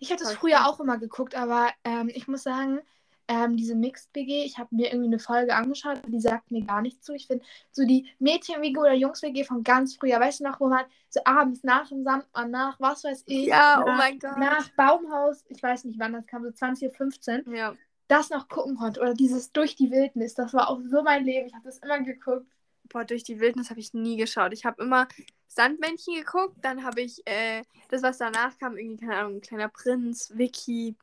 Ich 0.00 0.08
das 0.10 0.22
Voll 0.22 0.50
früher 0.50 0.66
auch 0.66 0.80
immer 0.80 0.98
geguckt, 0.98 1.34
aber 1.34 1.70
ähm, 1.84 2.10
ich 2.12 2.28
muss 2.28 2.42
sagen, 2.42 2.80
ähm, 3.28 3.56
diese 3.56 3.74
Mixed-WG, 3.74 4.44
ich 4.44 4.58
habe 4.58 4.74
mir 4.74 4.88
irgendwie 4.92 5.08
eine 5.08 5.18
Folge 5.18 5.54
angeschaut, 5.54 6.00
die 6.06 6.20
sagt 6.20 6.50
mir 6.50 6.64
gar 6.64 6.82
nicht 6.82 7.02
zu. 7.04 7.14
Ich 7.14 7.26
finde 7.26 7.44
so 7.70 7.84
die 7.86 8.08
Mädchen-WG 8.18 8.78
oder 8.78 8.94
Jungs-WG 8.94 9.44
von 9.44 9.62
ganz 9.62 9.96
früher, 9.96 10.18
weißt 10.20 10.40
du 10.40 10.44
noch, 10.44 10.60
wo 10.60 10.68
man 10.68 10.84
so 11.08 11.20
abends 11.24 11.62
nach 11.62 11.88
dem 11.88 12.02
Sandmann, 12.04 12.50
nach 12.50 12.78
was 12.80 13.04
weiß 13.04 13.24
ich, 13.26 13.46
Ja, 13.46 13.76
nach, 13.78 13.84
oh 13.86 13.90
mein 13.96 14.18
Gott. 14.18 14.36
nach 14.38 14.68
Baumhaus, 14.70 15.44
ich 15.48 15.62
weiß 15.62 15.84
nicht 15.84 15.98
wann 15.98 16.12
das 16.12 16.26
kam, 16.26 16.42
so 16.42 16.50
20.15 16.50 17.46
Uhr, 17.46 17.54
Ja. 17.54 17.74
das 18.08 18.30
noch 18.30 18.48
gucken 18.48 18.76
konnte. 18.76 19.00
Oder 19.00 19.14
dieses 19.14 19.52
Durch 19.52 19.76
die 19.76 19.90
Wildnis, 19.90 20.34
das 20.34 20.52
war 20.52 20.68
auch 20.68 20.80
so 20.90 21.02
mein 21.02 21.24
Leben. 21.24 21.46
Ich 21.46 21.54
habe 21.54 21.64
das 21.64 21.78
immer 21.78 22.00
geguckt. 22.00 22.46
Boah, 22.88 23.04
durch 23.04 23.22
die 23.22 23.40
Wildnis 23.40 23.70
habe 23.70 23.80
ich 23.80 23.94
nie 23.94 24.16
geschaut. 24.16 24.52
Ich 24.52 24.64
habe 24.66 24.82
immer 24.82 25.06
Sandmännchen 25.46 26.14
geguckt, 26.16 26.56
dann 26.62 26.82
habe 26.84 27.02
ich 27.02 27.22
äh, 27.26 27.62
das, 27.90 28.02
was 28.02 28.18
danach 28.18 28.58
kam, 28.58 28.76
irgendwie, 28.76 28.96
keine 29.06 29.16
Ahnung, 29.16 29.40
Kleiner 29.40 29.68
Prinz, 29.68 30.32
Vicky, 30.34 30.96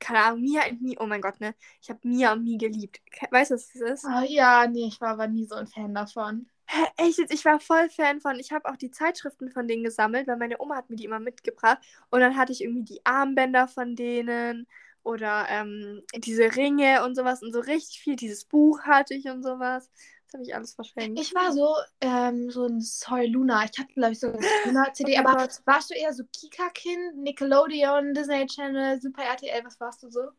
keine 0.00 0.20
Ahnung, 0.20 0.40
Mia 0.42 0.62
und 0.70 0.82
Mi. 0.82 0.96
Oh 1.00 1.06
mein 1.06 1.20
Gott, 1.20 1.40
ne? 1.40 1.54
Ich 1.82 1.90
habe 1.90 2.00
Mia 2.02 2.32
und 2.32 2.44
Mi 2.44 2.56
geliebt. 2.58 3.00
Weißt 3.30 3.50
du, 3.50 3.54
was 3.54 3.68
das 3.72 3.82
ist? 3.82 4.04
Ah, 4.04 4.22
ja, 4.24 4.66
nee, 4.66 4.86
ich 4.88 5.00
war 5.00 5.10
aber 5.10 5.26
nie 5.28 5.46
so 5.46 5.54
ein 5.56 5.66
Fan 5.66 5.94
davon. 5.94 6.46
Hä, 6.66 6.84
echt 6.96 7.18
jetzt? 7.18 7.32
Ich 7.32 7.44
war 7.44 7.60
voll 7.60 7.88
Fan 7.90 8.20
von. 8.20 8.38
Ich 8.38 8.52
habe 8.52 8.68
auch 8.68 8.76
die 8.76 8.90
Zeitschriften 8.90 9.50
von 9.50 9.68
denen 9.68 9.84
gesammelt, 9.84 10.26
weil 10.26 10.36
meine 10.36 10.60
Oma 10.60 10.76
hat 10.76 10.90
mir 10.90 10.96
die 10.96 11.04
immer 11.04 11.20
mitgebracht. 11.20 11.78
Und 12.10 12.20
dann 12.20 12.36
hatte 12.36 12.52
ich 12.52 12.62
irgendwie 12.62 12.84
die 12.84 13.04
Armbänder 13.04 13.68
von 13.68 13.94
denen 13.96 14.66
oder 15.02 15.46
ähm, 15.50 16.02
diese 16.16 16.56
Ringe 16.56 17.04
und 17.04 17.14
sowas 17.14 17.42
und 17.42 17.52
so 17.52 17.60
richtig 17.60 18.00
viel. 18.00 18.16
Dieses 18.16 18.44
Buch 18.46 18.80
hatte 18.82 19.14
ich 19.14 19.26
und 19.26 19.42
sowas. 19.42 19.90
Habe 20.34 20.42
ich 20.42 20.54
alles 20.54 20.74
verschenkt. 20.74 21.20
Ich 21.20 21.32
war 21.32 21.52
so, 21.52 21.76
ähm, 22.00 22.50
so 22.50 22.66
ein 22.66 22.80
Soy 22.80 23.26
Luna. 23.26 23.64
Ich 23.64 23.78
hatte, 23.78 23.94
glaube 23.94 24.12
ich, 24.12 24.20
so 24.20 24.26
eine 24.26 24.38
Luna-CD. 24.66 25.14
Oh 25.16 25.20
aber 25.20 25.48
warst 25.64 25.90
du 25.90 25.94
eher 25.94 26.12
so 26.12 26.24
Kika-Kind, 26.24 27.18
Nickelodeon, 27.18 28.12
Disney 28.14 28.44
Channel, 28.46 29.00
Super 29.00 29.22
RTL? 29.22 29.64
Was 29.64 29.78
warst 29.78 30.02
du 30.02 30.10
so? 30.10 30.30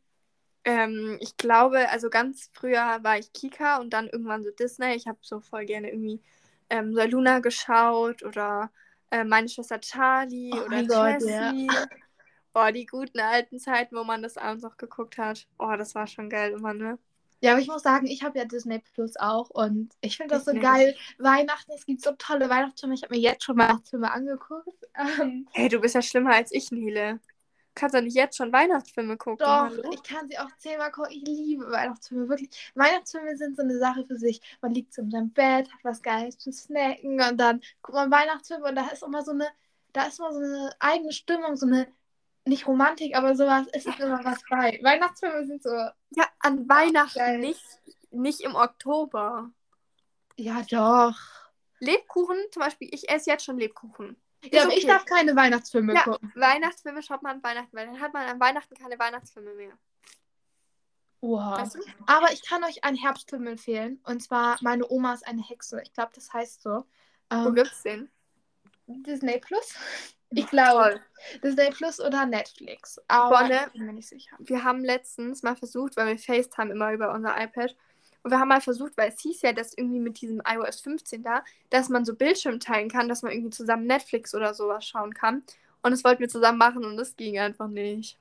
Ähm, 0.66 1.18
ich 1.22 1.38
glaube, 1.38 1.90
also 1.90 2.10
ganz 2.10 2.50
früher 2.52 3.00
war 3.04 3.18
ich 3.18 3.32
Kika 3.32 3.78
und 3.78 3.92
dann 3.94 4.08
irgendwann 4.08 4.44
so 4.44 4.52
Disney. 4.52 4.96
Ich 4.96 5.08
habe 5.08 5.20
so 5.22 5.40
voll 5.40 5.66
gerne 5.66 5.90
irgendwie 5.90 6.20
ähm, 6.70 6.94
so 6.94 7.02
Luna 7.04 7.40
geschaut 7.40 8.22
oder 8.24 8.72
äh, 9.12 9.24
meine 9.24 9.48
Schwester 9.48 9.80
Charlie 9.80 10.52
Oh 10.54 10.66
oder 10.66 10.82
Jessie. 10.82 11.70
Boah, 12.52 12.72
die 12.72 12.86
guten 12.86 13.20
alten 13.20 13.60
Zeiten, 13.60 13.96
wo 13.96 14.04
man 14.04 14.24
das 14.24 14.38
abends 14.38 14.64
noch 14.64 14.75
geguckt 14.75 15.18
hat. 15.18 15.48
Oh, 15.58 15.74
das 15.78 15.96
war 15.96 16.08
schon 16.08 16.30
geil 16.30 16.52
immer, 16.52 16.74
ne? 16.74 16.98
Ja, 17.42 17.51
aber 17.51 17.62
ich 17.62 17.68
muss 17.68 17.84
sagen, 17.84 18.08
ich 18.08 18.24
habe 18.24 18.39
ja 18.39 18.46
Disney 18.46 18.80
Plus 18.80 19.18
auch 19.18 19.50
und 19.50 19.94
ich 20.01 20.18
finde 20.18 20.36
das 20.36 20.46
so 20.46 20.54
geil. 20.54 20.96
Weihnachten, 21.20 21.72
es 21.74 21.86
gibt 21.86 22.01
so 22.01 22.12
tolle 22.18 22.50
Weihnachtsfilme. 22.50 22.96
Ich 22.96 23.04
habe 23.04 23.15
mir 23.15 23.22
jetzt 23.22 23.44
schon 23.44 23.58
Weihnachtsfilme 23.58 24.12
angeguckt. 24.12 24.86
Ähm, 24.96 25.48
Hey, 25.51 25.70
du 25.70 25.80
bist 25.80 25.96
ja 25.96 26.01
schlimmer 26.01 26.34
als 26.34 26.51
ich, 26.51 26.72
Nele. 26.72 27.20
Kannst 27.75 27.94
doch 27.94 28.01
nicht 28.01 28.15
jetzt 28.15 28.38
schon 28.38 28.54
Weihnachtsfilme 28.54 29.18
gucken, 29.18 29.46
doch, 29.46 29.70
hallo? 29.70 29.92
ich 29.94 30.01
kann 30.01 30.30
sie 30.30 30.38
auch 30.39 30.50
zehnmal 30.58 30.92
gucken. 30.92 31.12
Ich 31.12 31.24
liebe 31.27 31.70
Weihnachtsfilme, 31.70 32.30
wirklich. 32.30 32.50
Weihnachtsfilme 32.75 33.36
sind 33.38 33.58
so 33.58 33.63
eine 33.63 33.77
Sache 33.77 34.06
für 34.06 34.18
sich. 34.18 34.42
Man 34.62 34.74
liegt 34.74 34.94
so 34.94 35.01
in 35.01 35.12
seinem 35.12 35.32
Bett, 35.32 35.72
hat 35.74 35.84
was 35.84 36.01
Geiles 36.01 36.38
zu 36.38 36.51
snacken 36.54 37.20
und 37.22 37.38
dann 37.38 37.62
guckt 37.82 37.96
man 37.96 38.12
Weihnachtsfilme 38.12 38.65
und 38.70 38.75
da 38.75 38.88
ist 38.88 39.04
immer 39.04 39.24
so 39.24 39.32
eine, 39.32 39.48
da 39.94 40.06
ist 40.06 40.20
immer 40.20 40.32
so 40.34 40.39
eine 40.39 40.72
eigene 40.80 41.12
Stimmung, 41.12 41.58
so 41.58 41.65
eine, 41.65 41.88
nicht 42.46 42.68
Romantik, 42.68 43.16
aber 43.16 43.36
sowas, 43.36 43.68
es 43.74 43.86
ist 43.86 44.00
immer 44.00 44.24
was 44.24 44.40
bei. 44.50 44.80
Weihnachtsfilme 44.84 45.46
sind 45.46 45.64
so, 45.64 45.70
Ja, 46.12 46.25
an 46.40 46.68
Weihnachten, 46.70 47.18
Geil. 47.20 47.40
nicht, 47.40 47.64
nicht 48.12 48.42
im 48.42 48.56
Oktober. 48.56 49.52
ja 50.38 50.62
doch. 50.70 51.18
Lebkuchen, 51.80 52.38
zum 52.52 52.62
Beispiel, 52.62 52.88
ich 52.94 53.10
esse 53.10 53.30
jetzt 53.32 53.44
schon 53.46 53.58
Lebkuchen. 53.58 54.16
Ja, 54.52 54.64
aber 54.64 54.72
ich 54.74 54.84
okay. 54.84 54.88
darf 54.88 55.06
keine 55.06 55.36
Weihnachtsfilme 55.36 55.94
Ja. 55.94 56.04
gucken. 56.04 56.32
Weihnachtsfilme 56.36 57.02
schaut 57.02 57.24
man 57.24 57.38
an 57.38 57.44
Weihnachten, 57.44 57.75
weil 57.75 57.88
dann 57.88 58.00
hat 58.00 58.14
man 58.14 58.28
an 58.28 58.40
Weihnachten 58.40 58.75
keine 58.75 58.98
Weihnachtsfilme 59.00 59.54
mehr. 59.56 59.74
Wow. 61.22 61.58
Weißt 61.58 61.75
du? 61.75 61.80
Aber 62.06 62.32
ich 62.32 62.46
kann 62.46 62.64
euch 62.64 62.84
einen 62.84 62.98
Herbstfilm 62.98 63.48
empfehlen. 63.48 64.00
Und 64.06 64.22
zwar 64.22 64.58
Meine 64.62 64.88
Oma 64.90 65.14
ist 65.16 65.25
eine 65.28 65.42
Hexe. 65.42 65.82
Ich 65.84 65.92
glaube, 65.94 66.12
das 66.14 66.32
heißt 66.32 66.62
so. 66.62 66.86
Wo 67.32 67.48
Ähm, 67.48 67.56
gibt's 67.56 67.82
den? 67.82 68.12
Disney 68.88 69.40
Plus? 69.40 69.74
Ich 70.36 70.48
glaube. 70.48 71.00
Disney 71.44 71.70
Plus 71.72 72.00
oder 72.00 72.25
Netflix. 72.25 73.00
Aber 73.08 73.30
Boah, 73.30 73.48
ne? 73.48 73.60
ich 73.68 73.74
bin 73.74 73.86
mir 73.86 73.94
nicht 73.94 74.08
sicher. 74.08 74.36
Wir 74.39 74.63
haben 74.63 74.84
letztens 74.84 75.44
mal 75.44 75.56
versucht, 75.56 75.98
weil 75.98 76.08
wir 76.08 76.18
FaceTime 76.18 76.72
immer 76.72 76.94
über 76.94 77.13
unser 77.13 77.42
iPad 77.42 77.75
Und 78.24 78.32
wir 78.32 78.39
haben 78.39 78.50
mal 78.50 78.62
versucht, 78.62 78.98
weil 78.98 79.10
es 79.10 79.22
hieß 79.22 79.42
ja, 79.42 79.54
dass 79.54 79.77
irgendwie 79.77 80.00
mit 80.00 80.22
diesem 80.22 80.42
iOS 80.48 80.82
15 80.82 81.24
da, 81.24 81.44
dass 81.70 81.89
man 81.89 82.06
so 82.06 82.15
Bildschirm 82.15 82.60
teilen 82.60 82.89
kann, 82.89 83.08
dass 83.08 83.22
man 83.22 83.32
irgendwie 83.32 83.51
zusammen 83.51 83.88
Netflix 83.88 84.36
oder 84.36 84.54
sowas 84.54 84.86
schauen 84.86 85.13
kann. 85.13 85.44
Und 85.82 85.92
das 85.92 86.04
wollten 86.04 86.22
wir 86.22 86.30
zusammen 86.30 86.58
machen 86.58 86.84
und 86.84 86.98
das 86.98 87.15
ging 87.15 87.39
einfach 87.39 87.68
nicht. 87.68 88.18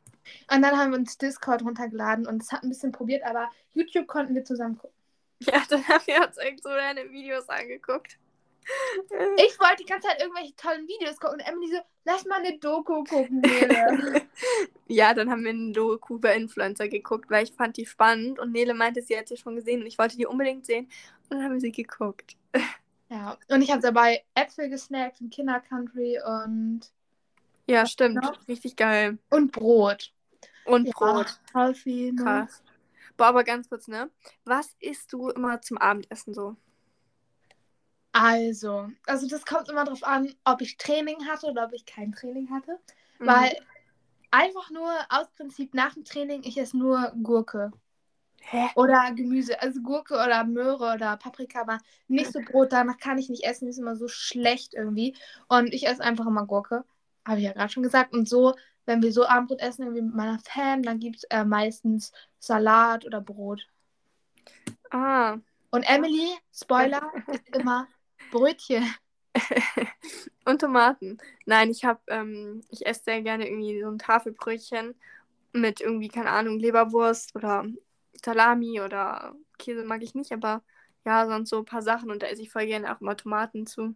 Und 0.53 0.63
dann 0.63 0.79
haben 0.79 0.93
wir 0.93 0.99
uns 0.99 1.19
Discord 1.19 1.63
runtergeladen 1.63 2.27
und 2.27 2.43
es 2.43 2.53
hat 2.53 2.63
ein 2.63 2.69
bisschen 2.69 2.93
probiert, 2.93 3.25
aber 3.25 3.51
YouTube 3.75 4.07
konnten 4.07 4.35
wir 4.35 4.45
zusammen 4.45 4.79
gucken. 4.79 4.95
Ja, 5.41 5.63
dann 5.69 5.87
haben 5.89 6.07
wir 6.07 6.27
uns 6.27 6.37
irgend 6.39 6.63
so 6.63 6.71
random 6.71 7.11
Videos 7.11 7.49
angeguckt. 7.49 8.19
Ich 9.37 9.59
wollte 9.61 9.77
die 9.81 9.85
ganze 9.85 10.09
Zeit 10.09 10.21
irgendwelche 10.21 10.55
tollen 10.57 10.87
Videos 10.89 11.19
gucken 11.19 11.41
und 11.41 11.47
Emily 11.47 11.69
so, 11.69 11.79
lass 12.05 12.25
mal 12.25 12.41
eine 12.41 12.59
Doku 12.59 13.05
gucken, 13.05 13.41
Nele. 13.41 14.23
ja, 14.89 15.15
dann 15.15 15.31
haben 15.31 15.45
wir 15.45 15.51
eine 15.51 15.73
Doku 15.73 16.17
über 16.17 16.35
Influencer 16.35 16.89
geguckt, 16.89 17.31
weil 17.31 17.45
ich 17.45 17.53
fand 17.53 17.77
die 17.77 17.87
spannend 17.87 18.39
und 18.39 18.53
Nele 18.53 18.75
meinte, 18.75 19.03
sie 19.03 19.17
hat 19.17 19.29
sie 19.29 19.37
schon 19.37 19.57
gesehen 19.57 19.81
und 19.81 19.87
ich 19.87 19.99
wollte 19.99 20.17
die 20.17 20.27
unbedingt 20.27 20.67
sehen 20.67 20.89
und 21.29 21.39
dann 21.39 21.45
haben 21.45 21.53
wir 21.53 21.61
sie 21.61 21.73
geguckt. 21.73 22.37
ja, 23.09 23.37
und 23.49 23.63
ich 23.63 23.71
habe 23.71 23.83
dabei 23.83 24.25
Äpfel 24.35 24.69
gesnackt 24.69 25.21
im 25.21 25.31
Kindercountry 25.31 26.21
und 26.25 26.91
ja, 27.67 27.87
stimmt. 27.87 28.23
Ja. 28.23 28.35
Richtig 28.49 28.77
geil. 28.77 29.19
Und 29.31 29.53
Brot. 29.53 30.13
Und 30.67 30.87
ja, 30.87 30.93
Brot. 30.93 31.41
Viel, 31.77 32.13
ne? 32.13 32.23
Krass. 32.23 32.63
Boah, 33.17 33.27
aber 33.27 33.45
ganz 33.45 33.69
kurz, 33.69 33.89
ne? 33.89 34.11
Was 34.45 34.77
isst 34.81 35.13
du 35.13 35.29
immer 35.31 35.61
zum 35.61 35.79
Abendessen 35.79 36.35
so? 36.35 36.57
Also, 38.17 38.91
also 39.07 39.27
das 39.27 39.45
kommt 39.45 39.69
immer 39.69 39.83
darauf 39.83 40.05
an, 40.05 40.33
ob 40.45 40.61
ich 40.61 40.77
Training 40.77 41.27
hatte 41.27 41.49
oder 41.49 41.65
ob 41.65 41.73
ich 41.73 41.85
kein 41.85 42.13
Training 42.13 42.49
hatte. 42.49 42.79
Mhm. 43.19 43.27
Weil 43.27 43.57
einfach 44.31 44.71
nur 44.71 44.89
aus 45.09 45.29
Prinzip 45.37 45.75
nach 45.75 45.95
dem 45.95 46.05
Training, 46.05 46.45
ich 46.45 46.57
esse 46.57 46.79
nur 46.79 47.13
Gurke. 47.25 47.73
Hä? 48.41 48.69
Oder 48.77 49.11
Gemüse. 49.17 49.61
Also 49.61 49.81
Gurke 49.83 50.15
oder 50.15 50.45
Möhre 50.45 50.95
oder 50.95 51.17
Paprika, 51.17 51.63
aber 51.63 51.81
nicht 52.07 52.31
so 52.31 52.39
Brot. 52.39 52.73
Danach 52.73 52.99
kann 52.99 53.19
ich 53.19 53.29
nicht 53.29 53.43
essen, 53.43 53.67
ist 53.67 53.79
immer 53.79 53.97
so 53.97 54.07
schlecht 54.07 54.75
irgendwie. 54.75 55.17
Und 55.49 55.75
ich 55.75 55.89
esse 55.89 56.05
einfach 56.05 56.29
immer 56.29 56.47
Gurke. 56.47 56.85
Habe 57.27 57.39
ich 57.39 57.47
ja 57.47 57.53
gerade 57.53 57.73
schon 57.73 57.83
gesagt. 57.83 58.13
Und 58.13 58.29
so, 58.29 58.55
wenn 58.87 59.03
wir 59.03 59.13
so 59.13 59.27
Abendbrot 59.27 59.61
essen, 59.61 59.83
irgendwie 59.83 60.03
mit 60.03 60.15
meiner 60.15 60.39
Fan, 60.39 60.85
dann 60.85 61.01
gibt 61.01 61.17
es 61.17 61.25
äh, 61.31 61.45
meistens 61.45 62.13
Salat 62.39 63.05
oder 63.05 63.21
Brot. 63.21 63.67
Ah. 64.91 65.39
Und 65.73 65.83
Emily, 65.83 66.29
Spoiler, 66.53 67.11
ist 67.33 67.57
immer 67.57 67.89
Brötchen. 68.35 68.85
und 70.45 70.61
Tomaten. 70.61 71.19
Nein, 71.47 71.71
ich 71.71 71.85
habe, 71.85 72.01
ähm, 72.09 72.61
ich 72.69 72.85
esse 72.85 73.05
sehr 73.05 73.23
gerne 73.23 73.49
irgendwie 73.49 73.81
so 73.81 73.89
ein 73.89 73.99
Tafelbrötchen 73.99 74.95
mit 75.53 75.81
irgendwie, 75.81 76.09
keine 76.09 76.31
Ahnung, 76.31 76.59
Leberwurst 76.59 77.35
oder 77.35 77.65
Salami 78.25 78.81
oder 78.81 79.35
Käse 79.59 79.85
mag 79.85 80.03
ich 80.03 80.15
nicht, 80.15 80.33
aber 80.33 80.63
ja, 81.05 81.27
sonst 81.27 81.51
so 81.51 81.59
ein 81.59 81.65
paar 81.65 81.83
Sachen 81.83 82.11
und 82.11 82.23
da 82.23 82.27
esse 82.27 82.43
ich 82.43 82.51
voll 82.51 82.67
gerne 82.67 82.95
auch 82.95 83.01
mal 83.01 83.15
Tomaten 83.15 83.67
zu. 83.67 83.95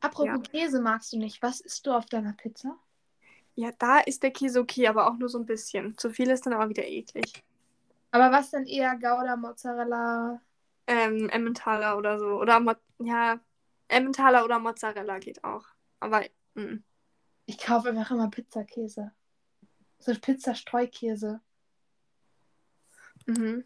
Apropos 0.00 0.26
ja. 0.26 0.38
Käse 0.38 0.80
magst 0.80 1.12
du 1.12 1.18
nicht. 1.18 1.42
Was 1.42 1.60
isst 1.60 1.86
du 1.86 1.92
auf 1.92 2.06
deiner 2.06 2.32
Pizza? 2.32 2.76
Ja, 3.54 3.70
da 3.78 4.00
ist 4.00 4.22
der 4.22 4.30
Käse 4.30 4.60
okay, 4.60 4.88
aber 4.88 5.06
auch 5.06 5.18
nur 5.18 5.28
so 5.28 5.38
ein 5.38 5.46
bisschen. 5.46 5.96
Zu 5.98 6.10
viel 6.10 6.30
ist 6.30 6.46
dann 6.46 6.54
auch 6.54 6.68
wieder 6.68 6.86
eklig. 6.86 7.44
Aber 8.10 8.30
was 8.30 8.50
dann 8.50 8.66
eher 8.66 8.94
Gouda, 8.94 9.36
Mozzarella? 9.36 10.40
Ähm, 10.92 11.28
Emmentaler 11.30 11.96
oder 11.96 12.18
so. 12.18 12.26
Oder, 12.40 12.60
Mo 12.60 12.72
ja, 12.98 13.40
Emmentaler 13.88 14.44
oder 14.44 14.58
Mozzarella 14.58 15.18
geht 15.18 15.42
auch. 15.44 15.64
Aber, 16.00 16.24
mh. 16.54 16.64
Mm. 16.64 16.84
Ich 17.46 17.58
kaufe 17.58 17.88
einfach 17.88 18.10
immer 18.12 18.30
Pizzakäse. 18.30 19.12
So 19.98 20.12
Pizzastreukäse. 20.14 21.40
Mhm. 23.26 23.64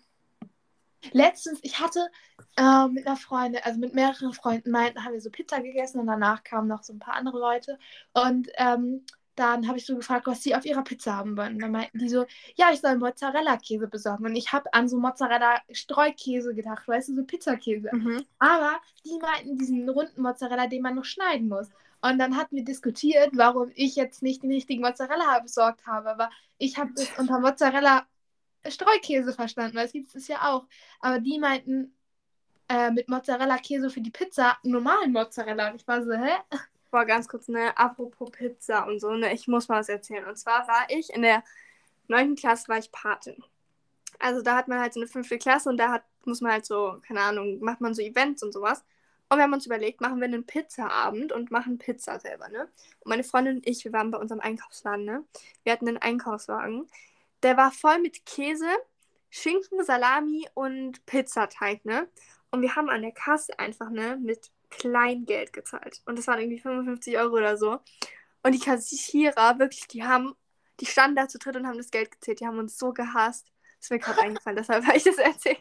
Letztens, 1.12 1.60
ich 1.62 1.78
hatte 1.78 2.10
äh, 2.56 2.88
mit 2.88 3.06
einer 3.06 3.16
Freundin, 3.16 3.62
also 3.62 3.78
mit 3.78 3.94
mehreren 3.94 4.32
Freunden, 4.32 4.70
meinten, 4.70 5.04
haben 5.04 5.12
wir 5.12 5.20
so 5.20 5.30
Pizza 5.30 5.60
gegessen 5.60 6.00
und 6.00 6.06
danach 6.06 6.42
kamen 6.42 6.68
noch 6.68 6.82
so 6.82 6.92
ein 6.92 6.98
paar 6.98 7.14
andere 7.14 7.38
Leute. 7.38 7.78
Und 8.12 8.48
ähm, 8.56 9.04
dann 9.36 9.68
habe 9.68 9.78
ich 9.78 9.86
so 9.86 9.94
gefragt, 9.94 10.26
was 10.26 10.42
sie 10.42 10.54
auf 10.54 10.64
ihrer 10.64 10.82
Pizza 10.82 11.14
haben 11.14 11.36
wollen. 11.36 11.54
Und 11.54 11.62
dann 11.62 11.72
meinten 11.72 11.98
die 11.98 12.08
so, 12.08 12.26
ja, 12.56 12.72
ich 12.72 12.80
soll 12.80 12.96
Mozzarella-Käse 12.96 13.86
besorgen. 13.86 14.24
Und 14.24 14.34
ich 14.34 14.52
habe 14.52 14.72
an 14.72 14.88
so 14.88 14.98
Mozzarella-Streukäse 14.98 16.54
gedacht, 16.54 16.88
weißt 16.88 17.10
du, 17.10 17.16
so 17.16 17.24
Pizzakäse. 17.24 17.90
Mhm. 17.92 18.24
Aber 18.38 18.80
die 19.04 19.18
meinten 19.20 19.58
diesen 19.58 19.88
runden 19.88 20.22
Mozzarella, 20.22 20.66
den 20.66 20.82
man 20.82 20.94
noch 20.94 21.04
schneiden 21.04 21.48
muss. 21.48 21.68
Und 22.00 22.18
dann 22.18 22.36
hatten 22.36 22.56
wir 22.56 22.64
diskutiert, 22.64 23.30
warum 23.34 23.70
ich 23.74 23.94
jetzt 23.94 24.22
nicht 24.22 24.42
den 24.42 24.52
richtigen 24.52 24.82
Mozzarella 24.82 25.38
besorgt 25.40 25.86
habe. 25.86 26.10
Aber 26.10 26.30
ich 26.58 26.78
habe 26.78 26.92
das 26.94 27.08
unter 27.18 27.38
Mozzarella 27.38 28.06
Streukäse 28.66 29.32
verstanden, 29.32 29.76
weil 29.76 29.86
es 29.86 29.92
gibt 29.92 30.14
es 30.14 30.28
ja 30.28 30.50
auch. 30.50 30.66
Aber 31.00 31.20
die 31.20 31.38
meinten 31.38 31.94
äh, 32.68 32.90
mit 32.90 33.08
Mozzarella-Käse 33.08 33.90
für 33.90 34.00
die 34.00 34.10
Pizza 34.10 34.56
normalen 34.62 35.12
Mozzarella. 35.12 35.70
Und 35.70 35.76
ich 35.76 35.86
war 35.86 36.02
so, 36.02 36.12
hä? 36.12 36.32
Boah, 36.90 37.04
ganz 37.04 37.28
kurz, 37.28 37.48
ne, 37.48 37.76
apropos 37.76 38.30
Pizza 38.30 38.86
und 38.86 39.00
so, 39.00 39.10
ne, 39.12 39.32
ich 39.34 39.48
muss 39.48 39.68
mal 39.68 39.80
was 39.80 39.88
erzählen. 39.88 40.24
Und 40.24 40.36
zwar 40.36 40.66
war 40.68 40.86
ich 40.88 41.10
in 41.10 41.22
der 41.22 41.42
9. 42.08 42.36
Klasse, 42.36 42.68
war 42.68 42.78
ich 42.78 42.92
Patin. 42.92 43.42
Also 44.18 44.42
da 44.42 44.56
hat 44.56 44.68
man 44.68 44.80
halt 44.80 44.94
so 44.94 45.00
eine 45.00 45.08
fünfte 45.08 45.38
Klasse 45.38 45.68
und 45.68 45.76
da 45.78 45.90
hat, 45.90 46.04
muss 46.24 46.40
man 46.40 46.52
halt 46.52 46.66
so, 46.66 47.00
keine 47.06 47.20
Ahnung, 47.20 47.60
macht 47.60 47.80
man 47.80 47.94
so 47.94 48.02
Events 48.02 48.42
und 48.42 48.52
sowas. 48.52 48.84
Und 49.28 49.38
wir 49.38 49.44
haben 49.44 49.52
uns 49.52 49.66
überlegt, 49.66 50.00
machen 50.00 50.20
wir 50.20 50.26
einen 50.26 50.46
Pizzaabend 50.46 51.32
und 51.32 51.50
machen 51.50 51.78
Pizza 51.78 52.20
selber, 52.20 52.48
ne? 52.48 52.68
Und 53.00 53.08
meine 53.10 53.24
Freundin 53.24 53.56
und 53.56 53.66
ich, 53.66 53.84
wir 53.84 53.92
waren 53.92 54.12
bei 54.12 54.18
unserem 54.18 54.40
Einkaufsladen, 54.40 55.04
ne? 55.04 55.24
Wir 55.64 55.72
hatten 55.72 55.88
einen 55.88 55.98
Einkaufswagen. 55.98 56.86
Der 57.42 57.56
war 57.56 57.72
voll 57.72 57.98
mit 57.98 58.24
Käse, 58.24 58.68
Schinken, 59.30 59.84
Salami 59.84 60.48
und 60.54 61.04
Pizzateig, 61.06 61.84
ne? 61.84 62.08
Und 62.50 62.62
wir 62.62 62.76
haben 62.76 62.88
an 62.88 63.02
der 63.02 63.12
Kasse 63.12 63.58
einfach, 63.58 63.90
ne, 63.90 64.16
mit 64.16 64.50
Kleingeld 64.78 65.52
gezahlt. 65.52 66.02
Und 66.06 66.18
das 66.18 66.26
waren 66.26 66.40
irgendwie 66.40 66.60
55 66.60 67.16
Euro 67.18 67.36
oder 67.36 67.56
so. 67.56 67.78
Und 68.42 68.52
die 68.52 68.60
Kassierer, 68.60 69.58
wirklich, 69.58 69.86
die 69.88 70.04
haben, 70.04 70.34
die 70.80 70.86
standen 70.86 71.16
da 71.16 71.28
zu 71.28 71.38
dritt 71.38 71.56
und 71.56 71.66
haben 71.66 71.78
das 71.78 71.90
Geld 71.90 72.10
gezählt. 72.10 72.40
Die 72.40 72.46
haben 72.46 72.58
uns 72.58 72.78
so 72.78 72.92
gehasst. 72.92 73.52
Das 73.78 73.86
ist 73.86 73.90
mir 73.90 73.98
gerade 73.98 74.20
eingefallen, 74.22 74.56
deshalb 74.56 74.86
habe 74.86 74.96
ich 74.96 75.04
das 75.04 75.18
erzählt. 75.18 75.60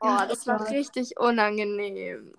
Oh, 0.00 0.18
das 0.28 0.46
war 0.46 0.68
richtig 0.70 1.18
unangenehm. 1.18 2.32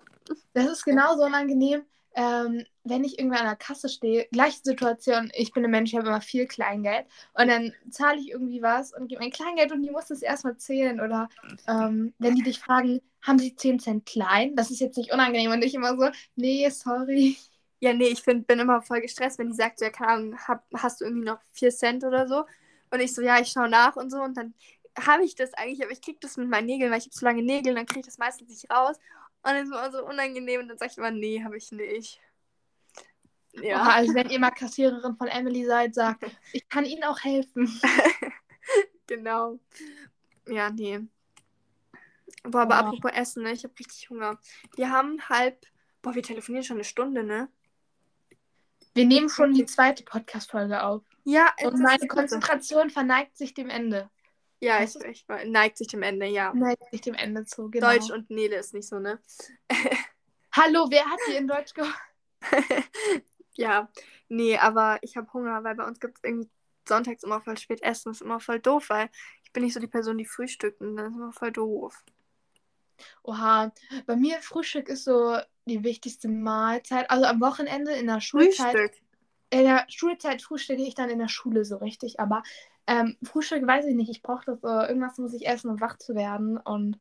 Das 0.52 0.66
ist 0.66 0.84
genauso 0.84 1.24
unangenehm, 1.24 1.84
ähm, 2.14 2.64
wenn 2.84 3.04
ich 3.04 3.18
irgendwo 3.18 3.36
an 3.38 3.44
der 3.44 3.56
Kasse 3.56 3.88
stehe, 3.88 4.26
gleiche 4.32 4.60
Situation, 4.62 5.30
ich 5.34 5.52
bin 5.52 5.64
ein 5.64 5.70
Mensch, 5.70 5.92
ich 5.92 5.98
habe 5.98 6.08
immer 6.08 6.20
viel 6.20 6.46
Kleingeld 6.46 7.06
und 7.34 7.48
dann 7.48 7.72
zahle 7.90 8.18
ich 8.18 8.30
irgendwie 8.30 8.62
was 8.62 8.92
und 8.94 9.08
gebe 9.08 9.20
mein 9.20 9.30
Kleingeld 9.30 9.72
und 9.72 9.82
die 9.82 9.90
muss 9.90 10.06
das 10.06 10.22
erstmal 10.22 10.56
zählen 10.56 11.00
oder 11.00 11.28
ähm, 11.68 12.14
wenn 12.18 12.34
die 12.34 12.42
dich 12.42 12.58
fragen, 12.58 13.00
haben 13.22 13.38
sie 13.38 13.54
10 13.54 13.78
Cent 13.78 14.06
klein? 14.06 14.56
Das 14.56 14.70
ist 14.70 14.80
jetzt 14.80 14.96
nicht 14.96 15.12
unangenehm 15.12 15.50
und 15.50 15.62
ich 15.62 15.74
immer 15.74 15.96
so, 15.96 16.08
nee, 16.36 16.68
sorry. 16.70 17.36
Ja, 17.80 17.92
nee, 17.94 18.08
ich 18.08 18.22
find, 18.22 18.46
bin 18.46 18.58
immer 18.58 18.82
voll 18.82 19.00
gestresst, 19.00 19.38
wenn 19.38 19.48
die 19.48 19.56
sagt, 19.56 19.80
ja, 19.80 19.90
keine 19.90 20.10
Ahnung, 20.12 20.38
hab, 20.38 20.64
hast 20.74 21.00
du 21.00 21.04
irgendwie 21.06 21.26
noch 21.26 21.38
4 21.52 21.70
Cent 21.70 22.04
oder 22.04 22.28
so 22.28 22.44
und 22.90 23.00
ich 23.00 23.14
so, 23.14 23.22
ja, 23.22 23.38
ich 23.40 23.48
schaue 23.48 23.68
nach 23.68 23.96
und 23.96 24.10
so 24.10 24.18
und 24.22 24.36
dann 24.36 24.54
habe 24.98 25.24
ich 25.24 25.34
das 25.34 25.54
eigentlich, 25.54 25.82
aber 25.82 25.92
ich 25.92 26.02
kriege 26.02 26.18
das 26.20 26.36
mit 26.36 26.48
meinen 26.48 26.66
Nägeln, 26.66 26.90
weil 26.90 26.98
ich 26.98 27.04
habe 27.06 27.14
so 27.14 27.24
lange 27.24 27.42
Nägel, 27.42 27.74
dann 27.74 27.86
kriege 27.86 28.00
ich 28.00 28.06
das 28.06 28.18
meistens 28.18 28.48
nicht 28.48 28.70
raus 28.70 28.96
und 29.42 29.52
es 29.54 29.70
war 29.70 29.90
so 29.92 30.04
unangenehm 30.04 30.60
und 30.62 30.68
dann 30.68 30.78
sage 30.78 30.92
ich 30.92 30.98
immer, 30.98 31.10
nee, 31.10 31.42
habe 31.42 31.56
ich 31.56 31.72
nicht. 31.72 32.20
Ja. 33.54 33.82
Oha, 33.82 33.94
also 33.94 34.14
wenn 34.14 34.30
ihr 34.30 34.38
mal 34.38 34.50
Kassiererin 34.50 35.16
von 35.16 35.28
Emily 35.28 35.64
seid, 35.64 35.94
sagt, 35.94 36.24
ich 36.52 36.68
kann 36.68 36.84
Ihnen 36.84 37.04
auch 37.04 37.20
helfen. 37.20 37.68
genau. 39.06 39.58
Ja, 40.48 40.70
nee. 40.70 41.00
Boah, 42.44 42.62
aber 42.62 42.76
oh. 42.76 42.86
apropos 42.86 43.12
Essen, 43.12 43.42
ne? 43.42 43.52
Ich 43.52 43.64
habe 43.64 43.74
richtig 43.78 44.08
Hunger. 44.10 44.38
Wir 44.76 44.90
haben 44.90 45.20
halb. 45.28 45.66
Boah, 46.02 46.14
wir 46.14 46.22
telefonieren 46.22 46.64
schon 46.64 46.76
eine 46.76 46.84
Stunde, 46.84 47.24
ne? 47.24 47.48
Wir 48.94 49.04
nehmen 49.04 49.28
schon 49.28 49.52
die 49.52 49.66
zweite 49.66 50.02
Podcast-Folge 50.02 50.82
auf. 50.82 51.02
Ja, 51.24 51.52
und 51.62 51.78
meine 51.78 52.06
Konzentration 52.06 52.90
verneigt 52.90 53.36
sich 53.36 53.54
dem 53.54 53.68
Ende. 53.68 54.10
Ja, 54.58 54.82
ich, 54.82 54.96
ich 54.96 55.26
neigt 55.46 55.78
sich 55.78 55.88
dem 55.88 56.02
Ende, 56.02 56.26
ja. 56.26 56.52
Neigt 56.54 56.90
sich 56.90 57.00
dem 57.00 57.14
Ende 57.14 57.44
zu, 57.44 57.70
genau. 57.70 57.90
Deutsch 57.90 58.10
und 58.10 58.30
Nele 58.30 58.56
ist 58.56 58.74
nicht 58.74 58.88
so, 58.88 58.98
ne? 58.98 59.20
Hallo, 60.52 60.86
wer 60.90 61.04
hat 61.04 61.18
hier 61.26 61.38
in 61.38 61.46
Deutsch 61.46 61.72
gehört? 61.72 61.94
ja, 63.54 63.88
nee, 64.28 64.56
aber 64.56 64.98
ich 65.02 65.16
habe 65.16 65.32
Hunger, 65.32 65.62
weil 65.64 65.74
bei 65.74 65.86
uns 65.86 66.00
gibt 66.00 66.18
es 66.18 66.24
irgendwie 66.24 66.50
sonntags 66.86 67.22
immer 67.22 67.40
voll 67.40 67.58
spät 67.58 67.82
Essen. 67.82 68.10
Das 68.10 68.20
ist 68.20 68.24
immer 68.24 68.40
voll 68.40 68.60
doof, 68.60 68.86
weil 68.88 69.08
ich 69.44 69.52
bin 69.52 69.64
nicht 69.64 69.74
so 69.74 69.80
die 69.80 69.86
Person, 69.86 70.18
die 70.18 70.26
frühstückt 70.26 70.80
und 70.80 70.96
das 70.96 71.08
ist 71.08 71.16
immer 71.16 71.32
voll 71.32 71.52
doof. 71.52 72.04
Oha, 73.22 73.72
bei 74.06 74.16
mir 74.16 74.38
Frühstück 74.40 74.88
ist 74.88 75.04
so 75.04 75.38
die 75.64 75.82
wichtigste 75.84 76.28
Mahlzeit. 76.28 77.10
Also 77.10 77.24
am 77.24 77.40
Wochenende 77.40 77.92
in 77.92 78.06
der 78.06 78.20
Schulzeit. 78.20 78.76
Frühstück. 78.76 79.02
In 79.50 79.64
der 79.64 79.84
Schulzeit 79.88 80.42
frühstücke 80.42 80.82
ich 80.82 80.94
dann 80.94 81.10
in 81.10 81.18
der 81.18 81.28
Schule 81.28 81.64
so 81.64 81.78
richtig, 81.78 82.20
aber 82.20 82.44
ähm, 82.86 83.16
Frühstück 83.22 83.66
weiß 83.66 83.86
ich 83.86 83.94
nicht. 83.94 84.10
Ich 84.10 84.22
brauche 84.22 84.44
das 84.44 84.60
so. 84.60 84.68
Irgendwas 84.68 85.18
muss 85.18 85.34
ich 85.34 85.46
essen, 85.46 85.70
um 85.70 85.80
wach 85.80 85.98
zu 85.98 86.14
werden. 86.14 86.56
Und 86.56 87.00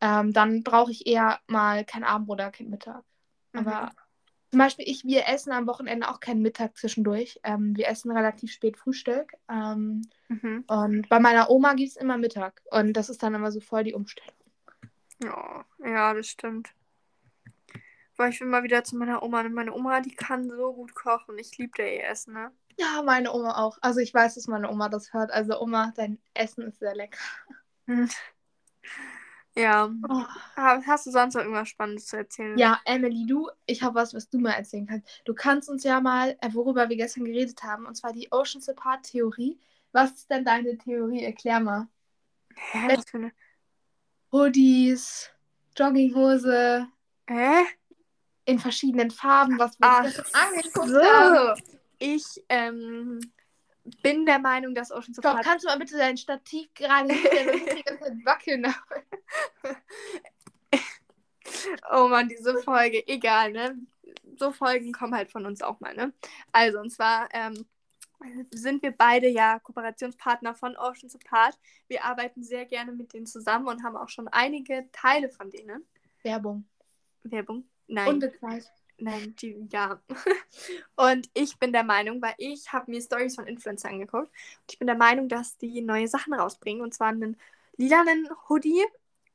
ähm, 0.00 0.32
dann 0.32 0.62
brauche 0.62 0.90
ich 0.90 1.06
eher 1.06 1.40
mal 1.46 1.84
kein 1.84 2.04
Abendbrot 2.04 2.36
oder 2.36 2.50
kein 2.50 2.70
Mittag. 2.70 3.04
Mhm. 3.52 3.90
Zum 4.50 4.58
Beispiel 4.58 4.84
ich, 4.88 5.04
wir 5.04 5.28
essen 5.28 5.52
am 5.52 5.68
Wochenende 5.68 6.08
auch 6.08 6.18
keinen 6.18 6.42
Mittag 6.42 6.76
zwischendurch. 6.76 7.38
Ähm, 7.44 7.76
wir 7.76 7.86
essen 7.86 8.10
relativ 8.10 8.50
spät 8.50 8.76
Frühstück. 8.76 9.32
Ähm, 9.48 10.02
mhm. 10.28 10.64
Und 10.66 11.08
bei 11.08 11.20
meiner 11.20 11.50
Oma 11.50 11.74
gibt 11.74 11.90
es 11.90 11.96
immer 11.96 12.18
Mittag. 12.18 12.60
Und 12.70 12.94
das 12.94 13.10
ist 13.10 13.22
dann 13.22 13.34
immer 13.34 13.52
so 13.52 13.60
voll 13.60 13.84
die 13.84 13.94
Umstellung. 13.94 14.34
Ja, 15.22 15.64
ja, 15.84 16.14
das 16.14 16.26
stimmt. 16.26 16.70
Weil 18.16 18.30
ich 18.30 18.40
will 18.40 18.48
mal 18.48 18.64
wieder 18.64 18.82
zu 18.82 18.96
meiner 18.96 19.22
Oma. 19.22 19.42
Und 19.42 19.54
meine 19.54 19.72
Oma, 19.72 20.00
die 20.00 20.14
kann 20.14 20.50
so 20.50 20.72
gut 20.72 20.96
kochen. 20.96 21.38
Ich 21.38 21.56
liebe 21.56 21.82
ihr 21.82 22.08
Essen, 22.08 22.34
ne? 22.34 22.50
Ja, 22.76 23.02
meine 23.02 23.32
Oma 23.32 23.56
auch. 23.56 23.78
Also 23.82 24.00
ich 24.00 24.12
weiß, 24.12 24.34
dass 24.34 24.48
meine 24.48 24.68
Oma 24.68 24.88
das 24.88 25.12
hört. 25.12 25.30
Also 25.30 25.60
Oma, 25.60 25.92
dein 25.94 26.18
Essen 26.34 26.66
ist 26.66 26.80
sehr 26.80 26.96
lecker. 26.96 27.18
Ja. 29.60 29.90
Oh. 30.08 30.24
Hast 30.56 31.06
du 31.06 31.10
sonst 31.10 31.34
noch 31.34 31.42
irgendwas 31.42 31.68
Spannendes 31.68 32.06
zu 32.06 32.16
erzählen? 32.16 32.56
Ja, 32.56 32.80
Emily, 32.84 33.26
du, 33.26 33.50
ich 33.66 33.82
habe 33.82 33.96
was, 33.96 34.14
was 34.14 34.28
du 34.28 34.38
mal 34.38 34.52
erzählen 34.52 34.86
kannst. 34.86 35.06
Du 35.24 35.34
kannst 35.34 35.68
uns 35.68 35.84
ja 35.84 36.00
mal, 36.00 36.36
äh, 36.40 36.48
worüber 36.52 36.88
wir 36.88 36.96
gestern 36.96 37.24
geredet 37.24 37.62
haben, 37.62 37.86
und 37.86 37.94
zwar 37.94 38.12
die 38.12 38.28
Oceans 38.30 38.68
Apart 38.68 39.04
Theorie. 39.04 39.58
Was 39.92 40.12
ist 40.12 40.30
denn 40.30 40.44
deine 40.44 40.78
Theorie? 40.78 41.24
Erklär 41.24 41.60
mal. 41.60 41.88
Hä? 42.54 42.96
Was 42.96 43.04
für 43.08 43.18
eine... 43.18 43.32
Hoodies, 44.32 45.30
Jogginghose. 45.76 46.86
Hä? 47.28 47.64
In 48.44 48.58
verschiedenen 48.58 49.10
Farben, 49.10 49.58
was 49.58 49.78
wir 49.78 49.88
Ach 49.88 50.04
angeguckt 50.32 51.04
haben. 51.04 51.56
so. 51.56 51.62
Ich 51.98 52.24
ähm, 52.48 53.20
bin 54.02 54.26
der 54.26 54.38
Meinung, 54.38 54.74
dass 54.74 54.90
Ocean 54.90 55.14
Stopp, 55.14 55.24
Support. 55.24 55.44
kannst 55.44 55.64
du 55.64 55.68
mal 55.68 55.78
bitte 55.78 55.96
dein 55.96 56.16
Stativ 56.16 56.72
gerade 56.74 57.08
wackeln? 58.24 58.72
oh 61.92 62.08
Mann, 62.08 62.28
diese 62.28 62.58
Folge. 62.62 63.06
Egal, 63.06 63.52
ne? 63.52 63.76
So 64.38 64.52
Folgen 64.52 64.92
kommen 64.92 65.14
halt 65.14 65.30
von 65.30 65.46
uns 65.46 65.62
auch 65.62 65.80
mal, 65.80 65.94
ne? 65.94 66.12
Also, 66.52 66.78
und 66.78 66.90
zwar 66.90 67.28
ähm, 67.32 67.66
sind 68.50 68.82
wir 68.82 68.92
beide 68.92 69.28
ja 69.28 69.58
Kooperationspartner 69.58 70.54
von 70.54 70.76
Ocean 70.76 71.08
Support. 71.08 71.58
Wir 71.88 72.04
arbeiten 72.04 72.42
sehr 72.42 72.66
gerne 72.66 72.92
mit 72.92 73.12
denen 73.12 73.26
zusammen 73.26 73.68
und 73.68 73.82
haben 73.82 73.96
auch 73.96 74.08
schon 74.08 74.28
einige 74.28 74.88
Teile 74.92 75.30
von 75.30 75.50
denen. 75.50 75.86
Werbung. 76.22 76.64
Werbung? 77.22 77.64
Nein. 77.86 78.08
Unbezahlt. 78.08 78.70
Nein, 79.00 79.34
die, 79.36 79.56
ja. 79.70 80.00
Und 80.96 81.28
ich 81.34 81.58
bin 81.58 81.72
der 81.72 81.84
Meinung, 81.84 82.20
weil 82.20 82.34
ich 82.38 82.72
habe 82.72 82.90
mir 82.90 83.00
Stories 83.00 83.34
von 83.34 83.46
Influencern 83.46 83.92
angeguckt. 83.94 84.28
Und 84.28 84.72
ich 84.72 84.78
bin 84.78 84.86
der 84.86 84.96
Meinung, 84.96 85.28
dass 85.28 85.56
die 85.58 85.80
neue 85.80 86.08
Sachen 86.08 86.34
rausbringen. 86.34 86.82
Und 86.82 86.94
zwar 86.94 87.08
einen 87.08 87.36
lilanen 87.76 88.28
Hoodie, 88.48 88.84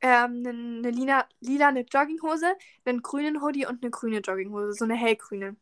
ähm, 0.02 0.44
eine, 0.46 0.92
lila, 0.92 1.28
lilane 1.40 1.82
Jogginghose, 1.92 2.54
einen 2.86 3.02
grünen 3.02 3.42
Hoodie 3.42 3.66
und 3.66 3.82
eine 3.84 3.92
grüne 3.92 4.20
Jogginghose. 4.20 4.74
So 4.74 4.86
eine 4.86 4.96
hellgrüne. 4.96 5.56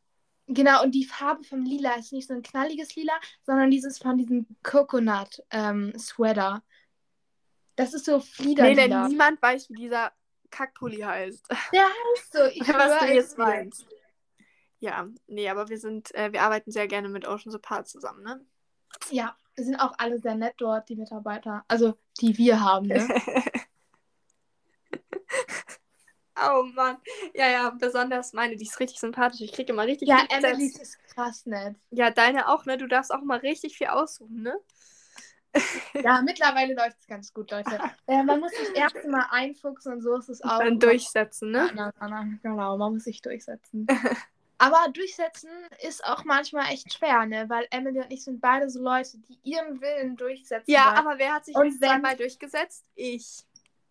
Genau, 0.47 0.83
und 0.83 0.91
die 0.91 1.05
Farbe 1.05 1.43
vom 1.45 1.63
Lila 1.63 1.95
ist 1.95 2.11
nicht 2.11 2.27
so 2.27 2.33
ein 2.33 2.43
knalliges 2.43 2.95
Lila, 2.95 3.13
sondern 3.45 3.71
dieses 3.71 3.97
von 3.97 4.17
diesem 4.17 4.45
Coconut 4.61 5.41
ähm, 5.51 5.93
Sweater. 5.97 6.61
Das 7.77 7.93
ist 7.93 8.05
so 8.05 8.17
Nee, 8.17 8.23
Fliederlila. 8.23 9.03
denn 9.03 9.07
niemand 9.07 9.41
weiß, 9.41 9.69
wie 9.69 9.75
dieser 9.75 10.11
Kackpulli 10.53 11.01
heißt. 11.01 11.49
Der 11.73 11.85
heißt 11.85 12.33
so. 12.33 12.43
Ich 12.45 12.67
Was 12.73 12.99
du 12.99 13.13
jetzt 13.13 13.37
meinst. 13.37 13.85
Ja, 14.79 15.07
nee, 15.27 15.49
aber 15.49 15.69
wir 15.69 15.79
sind, 15.79 16.13
äh, 16.13 16.31
wir 16.31 16.43
arbeiten 16.43 16.71
sehr 16.71 16.87
gerne 16.87 17.09
mit 17.09 17.27
Ocean 17.27 17.51
Support 17.51 17.87
zusammen, 17.87 18.23
ne? 18.23 18.45
Ja, 19.09 19.35
wir 19.55 19.63
sind 19.63 19.77
auch 19.77 19.93
alle 19.97 20.19
sehr 20.19 20.35
nett 20.35 20.55
dort, 20.57 20.89
die 20.89 20.95
Mitarbeiter. 20.95 21.63
Also, 21.67 21.97
die 22.19 22.37
wir 22.37 22.59
haben, 22.59 22.87
ne? 22.87 23.07
oh 26.35 26.63
Mann. 26.73 26.97
Ja, 27.33 27.49
ja, 27.49 27.69
besonders 27.69 28.33
meine, 28.33 28.55
die 28.55 28.65
ist 28.65 28.79
richtig 28.79 28.99
sympathisch. 28.99 29.41
Ich 29.41 29.53
kriege 29.53 29.71
immer 29.73 29.85
richtig 29.85 30.09
ja, 30.09 30.17
viel 30.17 30.27
Emily 30.37 30.69
Tipps. 30.69 30.81
ist 30.81 31.03
krass 31.15 31.45
nett. 31.45 31.77
Ja, 31.89 32.11
deine 32.11 32.49
auch, 32.49 32.65
ne? 32.65 32.77
Du 32.77 32.87
darfst 32.87 33.11
auch 33.11 33.23
mal 33.23 33.39
richtig 33.39 33.77
viel 33.77 33.87
aussuchen, 33.87 34.43
ne? 34.43 34.59
Ja, 36.03 36.21
mittlerweile 36.23 36.73
läuft 36.73 36.97
es 36.99 37.07
ganz 37.07 37.33
gut, 37.33 37.51
Leute. 37.51 37.79
äh, 38.07 38.23
man 38.23 38.39
muss 38.39 38.51
sich 38.51 38.75
erst 38.75 38.95
mal 39.07 39.27
einfuchsen 39.31 39.93
und 39.93 40.01
so 40.01 40.15
ist 40.15 40.29
es 40.29 40.41
auch. 40.43 40.59
Dann 40.59 40.79
durchsetzen, 40.79 41.51
ne? 41.51 41.69
Na, 41.75 41.93
na, 41.99 42.07
na, 42.07 42.27
genau, 42.41 42.77
man 42.77 42.93
muss 42.93 43.03
sich 43.03 43.21
durchsetzen. 43.21 43.85
Aber 44.57 44.87
durchsetzen 44.93 45.49
ist 45.87 46.03
auch 46.05 46.23
manchmal 46.23 46.71
echt 46.71 46.93
schwer, 46.93 47.25
ne? 47.25 47.49
Weil 47.49 47.67
Emily 47.71 47.99
und 47.99 48.11
ich 48.11 48.23
sind 48.23 48.39
beide 48.41 48.69
so 48.69 48.81
Leute, 48.81 49.17
die 49.19 49.37
ihren 49.43 49.81
Willen 49.81 50.15
durchsetzen 50.15 50.71
Ja, 50.71 50.85
wollen. 50.85 50.97
aber 50.97 51.17
wer 51.19 51.33
hat 51.33 51.45
sich 51.45 51.55
Und 51.55 51.65
jetzt 51.65 51.81
wenn- 51.81 52.17
durchgesetzt? 52.17 52.85
Ich. 52.95 53.45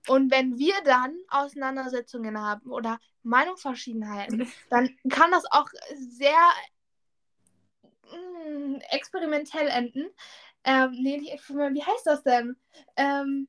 Und 0.08 0.32
wenn 0.32 0.58
wir 0.58 0.74
dann 0.84 1.14
Auseinandersetzungen 1.28 2.40
haben 2.40 2.70
oder 2.72 2.98
Meinungsverschiedenheiten, 3.22 4.50
dann 4.70 4.90
kann 5.08 5.30
das 5.30 5.44
auch 5.52 5.68
sehr 5.94 6.32
mm, 8.10 8.76
experimentell 8.90 9.68
enden. 9.68 10.06
Ähm, 10.64 10.92
nee, 10.92 11.18
nicht 11.18 11.48
wie 11.48 11.82
heißt 11.82 12.06
das 12.06 12.22
denn? 12.22 12.56
Ähm, 12.96 13.48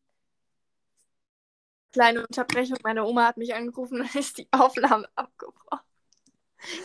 Kleine 1.93 2.21
Unterbrechung, 2.21 2.77
meine 2.83 3.05
Oma 3.05 3.27
hat 3.27 3.37
mich 3.37 3.53
angerufen 3.53 4.01
und 4.01 4.15
ist 4.15 4.39
die 4.39 4.47
Aufnahme 4.51 5.07
abgebrochen. 5.15 5.85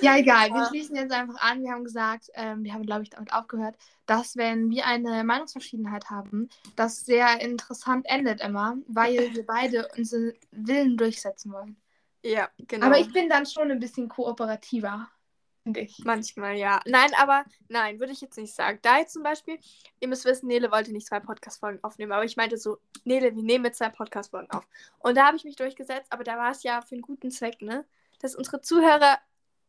ja, 0.03 0.17
egal, 0.19 0.51
wir 0.51 0.67
schließen 0.67 0.97
jetzt 0.97 1.13
einfach 1.13 1.41
an. 1.41 1.63
Wir 1.63 1.73
haben 1.73 1.85
gesagt, 1.85 2.29
ähm, 2.35 2.63
wir 2.63 2.75
haben, 2.75 2.85
glaube 2.85 3.03
ich, 3.05 3.11
damit 3.11 3.33
aufgehört, 3.33 3.77
dass 4.07 4.37
wenn 4.37 4.71
wir 4.71 4.87
eine 4.87 5.25
Meinungsverschiedenheit 5.25 6.11
haben, 6.11 6.49
das 6.77 7.07
sehr 7.07 7.41
interessant 7.41 8.07
endet 8.09 8.41
immer, 8.41 8.77
weil 8.87 9.35
wir 9.35 9.47
beide 9.47 9.89
unsere 9.97 10.35
Willen 10.51 10.97
durchsetzen 10.97 11.53
wollen. 11.53 11.77
Ja, 12.23 12.51
genau. 12.59 12.87
Aber 12.87 12.99
ich 12.99 13.13
bin 13.13 13.29
dann 13.29 13.47
schon 13.47 13.71
ein 13.71 13.79
bisschen 13.79 14.09
kooperativer, 14.09 15.09
finde 15.69 15.81
ich. 15.81 15.99
Manchmal, 16.05 16.57
ja. 16.57 16.81
Nein, 16.87 17.11
aber 17.21 17.45
nein, 17.69 18.01
würde 18.01 18.13
ich 18.13 18.23
jetzt 18.23 18.39
nicht 18.39 18.55
sagen. 18.55 18.79
Da 18.81 18.99
jetzt 18.99 19.13
zum 19.13 19.23
Beispiel, 19.23 19.59
ihr 20.01 20.09
müsst 20.09 20.25
wissen, 20.25 20.47
Nele 20.47 20.73
wollte 20.73 20.93
nicht 20.93 21.07
zwei 21.07 21.21
Podcast-Folgen 21.21 21.85
aufnehmen, 21.85 22.13
aber 22.13 22.25
ich 22.25 22.39
meinte 22.39 22.57
so, 22.57 22.79
Nele, 23.05 23.37
wir 23.37 23.43
nehmen 23.43 23.67
jetzt 23.67 23.79
zwei 23.79 23.91
Podcast-Folgen 23.91 24.51
auf. 24.51 24.67
Und 24.99 25.17
da 25.17 25.27
habe 25.27 25.37
ich 25.37 25.45
mich 25.45 25.57
durchgesetzt, 25.57 26.11
aber 26.11 26.25
da 26.25 26.39
war 26.39 26.53
es 26.53 26.63
ja 26.63 26.81
für 26.81 26.95
einen 26.95 27.03
guten 27.03 27.31
Zweck, 27.31 27.61
ne? 27.61 27.85
Dass 28.21 28.35
unsere 28.35 28.63
Zuhörer 28.63 29.19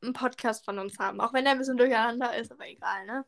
einen 0.01 0.13
Podcast 0.13 0.63
von 0.63 0.79
uns 0.79 0.97
haben. 0.99 1.19
Auch 1.19 1.33
wenn 1.33 1.43
der 1.43 1.51
ein 1.53 1.59
bisschen 1.59 1.77
durcheinander 1.77 2.33
ist, 2.37 2.51
aber 2.51 2.65
egal, 2.65 3.05
ne? 3.05 3.25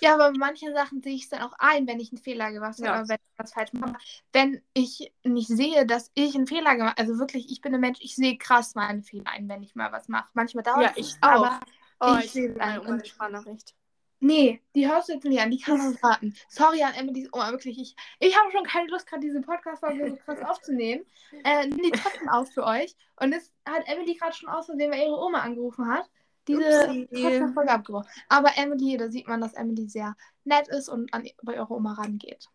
Ja, 0.00 0.14
aber 0.14 0.32
bei 0.32 0.38
manchen 0.38 0.74
Sachen 0.74 1.02
sehe 1.02 1.14
ich 1.14 1.24
es 1.24 1.28
dann 1.30 1.42
auch 1.42 1.52
ein, 1.58 1.86
wenn 1.86 2.00
ich 2.00 2.12
einen 2.12 2.22
Fehler 2.22 2.52
gemacht 2.52 2.76
habe, 2.78 2.86
Ja. 2.86 3.08
wenn 3.08 3.16
ich 3.16 3.38
was 3.38 3.52
falsch 3.52 3.72
mache. 3.72 3.96
Wenn 4.32 4.62
ich 4.74 5.12
nicht 5.24 5.48
sehe, 5.48 5.86
dass 5.86 6.10
ich 6.14 6.34
einen 6.34 6.46
Fehler 6.46 6.76
gemacht 6.76 6.98
habe, 6.98 7.08
also 7.08 7.18
wirklich, 7.18 7.50
ich 7.50 7.60
bin 7.60 7.74
ein 7.74 7.80
Mensch, 7.80 7.98
ich 8.00 8.14
sehe 8.16 8.36
krass 8.38 8.74
meine 8.74 9.02
Fehler 9.02 9.28
ein, 9.30 9.48
wenn 9.48 9.62
ich 9.62 9.74
mal 9.74 9.92
was 9.92 10.08
mache. 10.08 10.28
Manchmal 10.34 10.64
dauert 10.64 10.82
Ja, 10.82 10.90
es, 10.96 10.98
ich 10.98 11.16
aber 11.20 11.60
Oh, 12.00 12.16
Ich 12.18 12.26
ich 12.26 12.32
sehe 12.32 12.50
meine 12.50 12.80
ein 12.82 12.86
Oma 12.86 12.96
die 12.98 13.08
Sprachnachricht. 13.08 13.74
nee, 14.20 14.60
die 14.74 14.86
hörst 14.88 15.08
du 15.08 15.14
jetzt 15.14 15.24
nicht 15.24 15.40
an, 15.40 15.50
die 15.50 15.60
kann 15.60 15.80
uns 15.80 16.02
warten. 16.02 16.34
Sorry 16.48 16.82
an 16.82 16.94
Emilys 16.94 17.28
Oma, 17.32 17.50
wirklich, 17.52 17.78
ich, 17.78 17.96
ich 18.18 18.38
habe 18.38 18.50
schon 18.50 18.64
keine 18.64 18.88
Lust, 18.90 19.06
gerade 19.06 19.20
diese 19.22 19.40
Podcast-Folge 19.40 20.10
so 20.10 20.16
krass 20.16 20.40
aufzunehmen. 20.44 21.04
Äh, 21.44 21.66
nimm 21.68 21.82
die 21.82 21.90
trotzdem 21.92 22.28
auf 22.28 22.50
für 22.52 22.64
euch. 22.64 22.94
Und 23.18 23.32
es 23.32 23.52
hat 23.66 23.82
Emily 23.86 24.14
gerade 24.14 24.34
schon 24.34 24.48
aus 24.48 24.66
Versehen, 24.66 24.90
weil 24.90 25.00
ihre 25.00 25.18
Oma 25.18 25.40
angerufen 25.40 25.86
hat, 25.88 26.08
diese. 26.48 27.06
Podcast-Folge 27.10 27.70
abgebrochen. 27.70 28.08
Aber 28.28 28.50
Emily, 28.56 28.96
da 28.96 29.08
sieht 29.10 29.28
man, 29.28 29.40
dass 29.40 29.54
Emily 29.54 29.88
sehr 29.88 30.16
nett 30.44 30.68
ist 30.68 30.88
und 30.88 31.12
an, 31.12 31.28
bei 31.42 31.54
ihrer 31.54 31.70
Oma 31.70 31.94
rangeht. 31.94 32.48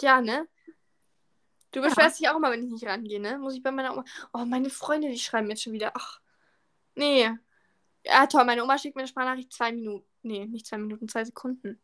Ja, 0.00 0.20
ne? 0.20 0.46
Du 1.70 1.80
Ja. 1.80 1.88
beschwerst 1.88 2.20
dich 2.20 2.28
auch 2.28 2.36
immer, 2.36 2.50
wenn 2.50 2.64
ich 2.64 2.70
nicht 2.70 2.86
rangehe, 2.86 3.20
ne? 3.20 3.38
Muss 3.38 3.54
ich 3.54 3.62
bei 3.62 3.70
meiner 3.70 3.92
Oma. 3.92 4.04
Oh, 4.32 4.44
meine 4.44 4.70
Freunde, 4.70 5.08
die 5.08 5.18
schreiben 5.18 5.48
jetzt 5.50 5.62
schon 5.62 5.72
wieder. 5.72 5.92
Ach. 5.94 6.20
Nee. 6.94 7.30
Ja, 8.04 8.26
toll, 8.26 8.44
meine 8.44 8.62
Oma 8.62 8.78
schickt 8.78 8.94
mir 8.96 9.02
eine 9.02 9.08
Sprachnachricht 9.08 9.52
zwei 9.52 9.72
Minuten. 9.72 10.06
Nee, 10.22 10.46
nicht 10.46 10.66
zwei 10.66 10.78
Minuten, 10.78 11.08
zwei 11.08 11.24
Sekunden. 11.24 11.80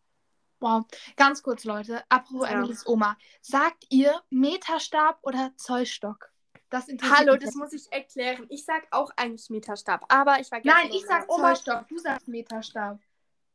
Wow. 0.61 0.85
Ganz 1.17 1.43
kurz, 1.43 1.65
Leute. 1.65 2.05
Apropos 2.11 2.47
Ja. 2.49 2.59
Emilys 2.59 2.87
Oma. 2.87 3.17
Sagt 3.41 3.87
ihr 3.89 4.23
Meterstab 4.29 5.19
oder 5.23 5.53
Zollstock? 5.57 6.30
Das 6.71 6.87
Hallo, 7.03 7.37
das 7.37 7.55
muss 7.57 7.73
ich 7.73 7.91
erklären. 7.93 8.47
Ich 8.49 8.65
sag 8.65 8.87
auch 8.93 9.11
eigentlich 9.17 9.51
Meterstab, 9.51 10.05
aber 10.09 10.39
ich 10.41 10.51
war 10.53 10.61
Nein, 10.63 10.89
gestern 10.91 10.97
ich 10.97 11.07
bei 11.07 11.09
sag. 11.09 11.29
Zollstock. 11.29 11.89
Du 11.89 11.99
sagst 11.99 12.29
Meterstab. 12.29 13.01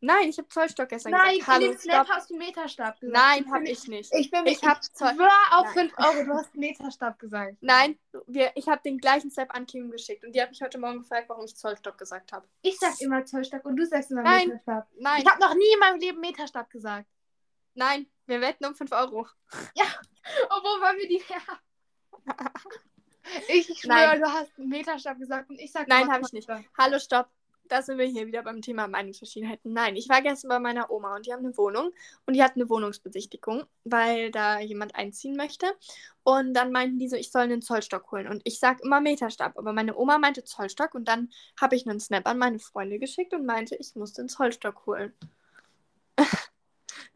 Nein, 0.02 0.28
ich 0.30 0.38
habe 0.38 0.48
Zollstock 0.50 0.90
gestern 0.90 1.14
Nein, 1.14 1.38
gesagt. 1.38 1.48
Hallo, 1.48 1.66
in 1.66 1.72
dem 1.72 1.80
Snap 1.80 2.10
hast 2.10 2.30
du 2.30 2.36
Meterstab 2.38 3.00
gesagt. 3.00 3.18
Nein, 3.18 3.44
Ich 3.46 3.52
habe 3.52 3.64
bin- 3.64 3.72
ich 3.72 3.88
nicht. 3.88 4.14
Ich 4.14 4.30
bin 4.30 4.44
mir 4.44 4.52
Ich 4.52 4.62
hab 4.64 4.84
Zoll- 4.84 5.16
schwör 5.16 5.30
auf 5.52 5.74
Nein. 5.74 5.90
5 5.90 5.94
Euro, 5.98 6.24
du 6.26 6.34
hast 6.34 6.54
Meterstab 6.56 7.18
gesagt. 7.18 7.56
Nein, 7.62 7.98
wir, 8.28 8.52
ich 8.56 8.68
habe 8.68 8.82
den 8.84 8.98
gleichen 8.98 9.32
Snap 9.32 9.56
an 9.56 9.66
Kim 9.66 9.90
geschickt 9.90 10.26
und 10.26 10.34
die 10.36 10.42
hat 10.42 10.50
mich 10.50 10.62
heute 10.62 10.78
Morgen 10.78 11.00
gefragt, 11.00 11.30
warum 11.30 11.46
ich 11.46 11.56
Zollstock 11.56 11.98
gesagt 11.98 12.34
habe. 12.34 12.46
Ich 12.62 12.78
sag 12.78 13.00
immer 13.00 13.26
Zollstock 13.26 13.64
und 13.66 13.78
du 13.78 13.86
sagst 13.88 14.12
immer 14.12 14.24
Nein. 14.24 14.50
Meterstab. 14.50 14.88
Nein, 15.00 15.22
Ich 15.24 15.30
habe 15.32 15.40
noch 15.40 15.56
nie 15.56 15.74
in 15.74 15.80
meinem 15.80 16.00
Leben 16.00 16.20
Meterstab 16.20 16.70
gesagt. 16.70 17.08
nein, 17.76 18.08
wir 18.28 18.42
wetten 18.42 18.66
um 18.66 18.76
5 18.76 18.92
Euro. 18.92 19.26
Obwohl 20.50 20.82
wollen 20.82 20.98
wir 20.98 21.08
die 21.08 21.24
her? 21.26 21.42
Ich 23.48 23.68
schwöre, 23.80 24.20
du 24.20 24.26
hast 24.26 24.58
Meterstab 24.58 25.20
gesagt 25.20 25.50
und 25.50 25.60
ich 25.60 25.72
sag 25.72 25.88
Nein, 25.88 26.04
immer 26.04 26.14
hab 26.14 26.22
ich 26.22 26.34
nicht. 26.34 26.48
Hallo, 26.78 27.00
stopp. 27.00 27.28
Da 27.68 27.82
sind 27.82 27.98
wir 27.98 28.06
hier 28.06 28.28
wieder 28.28 28.44
beim 28.44 28.62
Thema 28.62 28.88
Meinungsverschiedenheiten. 28.88 29.74
Nein, 29.74 29.96
ich 29.96 30.08
war 30.08 30.22
gestern 30.22 30.50
bei 30.50 30.60
meiner 30.60 30.92
Oma 30.92 31.16
und 31.16 31.26
die 31.26 31.34
haben 31.34 31.44
eine 31.44 31.58
Wohnung 31.58 31.92
und 32.28 32.36
die 32.36 32.44
hat 32.44 32.56
eine 32.56 32.70
Wohnungsbesichtigung, 32.70 33.64
weil 33.84 34.30
da 34.30 34.60
jemand 34.60 34.94
einziehen 34.94 35.36
möchte. 35.36 35.66
Und 36.24 36.54
dann 36.54 36.72
meinten 36.72 37.00
die 37.00 37.10
so, 37.10 37.16
ich 37.16 37.32
soll 37.32 37.44
einen 37.44 37.64
Zollstock 37.64 38.12
holen. 38.12 38.28
Und 38.28 38.42
ich 38.46 38.60
sag 38.60 38.82
immer 38.84 39.02
Meterstab, 39.02 39.58
aber 39.58 39.74
meine 39.74 39.98
Oma 39.98 40.20
meinte 40.20 40.44
Zollstock 40.44 40.94
und 40.94 41.08
dann 41.08 41.32
habe 41.60 41.76
ich 41.76 41.88
einen 41.88 42.00
Snap 42.00 42.28
an 42.28 42.38
meine 42.38 42.60
Freunde 42.60 43.00
geschickt 43.00 43.34
und 43.34 43.46
meinte, 43.48 43.76
ich 43.76 43.96
muss 43.96 44.14
den 44.14 44.30
Zollstock 44.30 44.86
holen. 44.86 45.14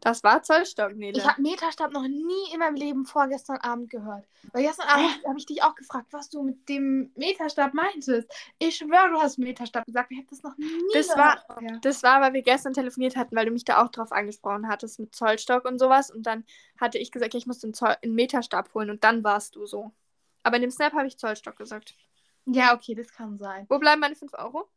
Das 0.01 0.23
war 0.23 0.41
Zollstock, 0.43 0.95
Nele. 0.95 1.17
Ich 1.17 1.27
habe 1.27 1.41
Meterstab 1.41 1.91
noch 1.91 2.07
nie 2.07 2.53
in 2.53 2.59
meinem 2.59 2.75
Leben 2.75 3.05
vorgestern 3.05 3.57
Abend 3.57 3.89
gehört. 3.89 4.25
Weil 4.53 4.63
gestern 4.63 4.87
Abend 4.87 5.23
habe 5.27 5.37
ich 5.37 5.45
dich 5.45 5.61
auch 5.63 5.75
gefragt, 5.75 6.07
was 6.11 6.29
du 6.29 6.41
mit 6.41 6.69
dem 6.69 7.11
Meterstab 7.15 7.73
meintest. 7.73 8.31
Ich 8.59 8.77
schwöre, 8.77 9.09
du 9.11 9.19
hast 9.19 9.37
Meterstab 9.37 9.85
gesagt. 9.85 10.11
Ich 10.11 10.17
habe 10.17 10.27
das 10.29 10.43
noch 10.43 10.57
nie 10.57 10.67
Das 10.93 11.09
gehört 11.09 11.49
war-. 11.49 11.79
Das 11.81 12.03
war, 12.03 12.21
weil 12.21 12.33
wir 12.33 12.41
gestern 12.41 12.73
telefoniert 12.73 13.15
hatten, 13.15 13.35
weil 13.35 13.45
du 13.45 13.51
mich 13.51 13.65
da 13.65 13.83
auch 13.83 13.89
drauf 13.89 14.11
angesprochen 14.11 14.67
hattest 14.67 14.99
mit 14.99 15.13
Zollstock 15.13 15.65
und 15.65 15.79
sowas. 15.79 16.11
Und 16.11 16.23
dann 16.23 16.45
hatte 16.79 16.97
ich 16.97 17.11
gesagt, 17.11 17.33
ja, 17.33 17.37
ich 17.37 17.47
muss 17.47 17.59
den, 17.59 17.73
Zoll 17.73 17.95
einen 18.01 18.15
Meterstab 18.15 18.73
holen 18.73 18.89
und 18.89 19.03
dann 19.03 19.23
warst 19.23 19.55
du 19.55 19.65
so. 19.65 19.91
Aber 20.43 20.55
in 20.55 20.61
dem 20.61 20.71
Snap 20.71 20.93
habe 20.93 21.07
ich 21.07 21.17
Zollstock 21.17 21.57
gesagt. 21.57 21.95
Ja, 22.45 22.73
okay, 22.73 22.95
das 22.95 23.11
kann 23.11 23.37
sein. 23.37 23.65
Wo 23.69 23.77
bleiben 23.77 23.99
meine 23.99 24.15
5 24.15 24.33
Euro? 24.33 24.67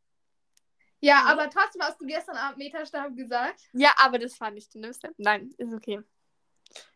Ja, 1.04 1.22
Mhm. 1.22 1.26
aber 1.28 1.50
trotzdem 1.50 1.82
hast 1.82 2.00
du 2.00 2.06
gestern 2.06 2.36
Abend 2.36 2.58
Meterstab 2.58 3.14
gesagt. 3.16 3.60
Ja, 3.72 3.92
aber 3.98 4.18
das 4.18 4.40
war 4.40 4.50
nicht 4.50 4.72
dem 4.74 4.90
Snap. 4.92 5.12
Nein, 5.18 5.52
ist 5.58 5.72
okay. 5.74 6.00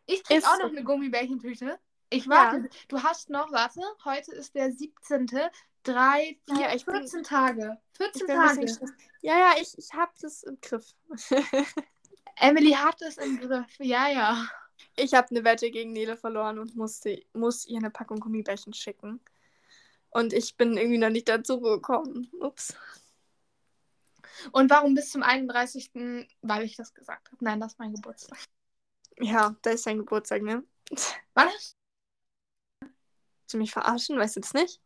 Ich 0.06 0.22
krieg 0.22 0.38
Ist 0.38 0.46
auch 0.46 0.58
noch 0.58 0.66
so. 0.66 0.76
eine 0.76 0.84
Gummibärchentüte. 0.84 1.78
Ich 2.08 2.24
Ja. 2.24 2.30
warte. 2.30 2.68
Du 2.88 3.02
hast 3.02 3.30
noch, 3.30 3.50
warte, 3.50 3.80
heute 4.04 4.32
ist 4.32 4.54
der 4.54 4.70
17. 4.72 5.50
Drei, 5.82 6.38
vier, 6.46 6.60
Ja, 6.60 6.74
ich 6.74 6.84
bin- 6.86 6.94
14 6.96 7.22
Tage. 7.24 7.78
14 7.96 8.22
Ich 8.22 8.26
bin 8.26 8.36
ein 8.38 8.56
Tage. 8.56 8.92
Ja, 9.22 9.38
ja, 9.38 9.54
ich, 9.60 9.76
ich 9.76 9.92
habe 9.92 10.12
das 10.20 10.44
im 10.44 10.60
Griff. 10.60 10.94
Emily 12.36 12.72
hat 12.72 13.00
es 13.02 13.16
im 13.18 13.38
Griff. 13.40 13.66
Ja, 13.78 14.08
ja. 14.08 14.46
Ich 14.94 15.14
habe 15.14 15.28
eine 15.30 15.42
Wette 15.44 15.70
gegen 15.70 15.92
Nele 15.92 16.16
verloren 16.16 16.58
und 16.58 16.76
musste, 16.76 17.22
muss 17.32 17.66
ihr 17.66 17.78
eine 17.78 17.90
Packung 17.90 18.20
Gummibärchen 18.20 18.72
schicken. 18.72 19.20
Und 20.10 20.32
ich 20.32 20.56
bin 20.56 20.76
irgendwie 20.76 20.98
noch 20.98 21.10
nicht 21.10 21.28
dazu 21.28 21.60
gekommen. 21.60 22.30
Ups. 22.40 22.74
Und 24.52 24.70
warum 24.70 24.94
bis 24.94 25.10
zum 25.10 25.22
31. 25.22 25.90
Weil 26.42 26.64
ich 26.64 26.76
das 26.76 26.94
gesagt 26.94 27.30
habe. 27.30 27.44
Nein, 27.44 27.60
das 27.60 27.72
ist 27.72 27.78
mein 27.78 27.94
Geburtstag. 27.94 28.38
Ja, 29.18 29.56
da 29.62 29.70
ist 29.70 29.86
dein 29.86 29.98
Geburtstag, 29.98 30.42
ne? 30.42 30.62
War 31.34 31.46
das? 31.46 31.76
Willst 32.80 33.54
du 33.54 33.58
mich 33.58 33.72
verarschen? 33.72 34.18
Weißt 34.18 34.36
du 34.36 34.40
das 34.40 34.54
nicht? 34.54 34.80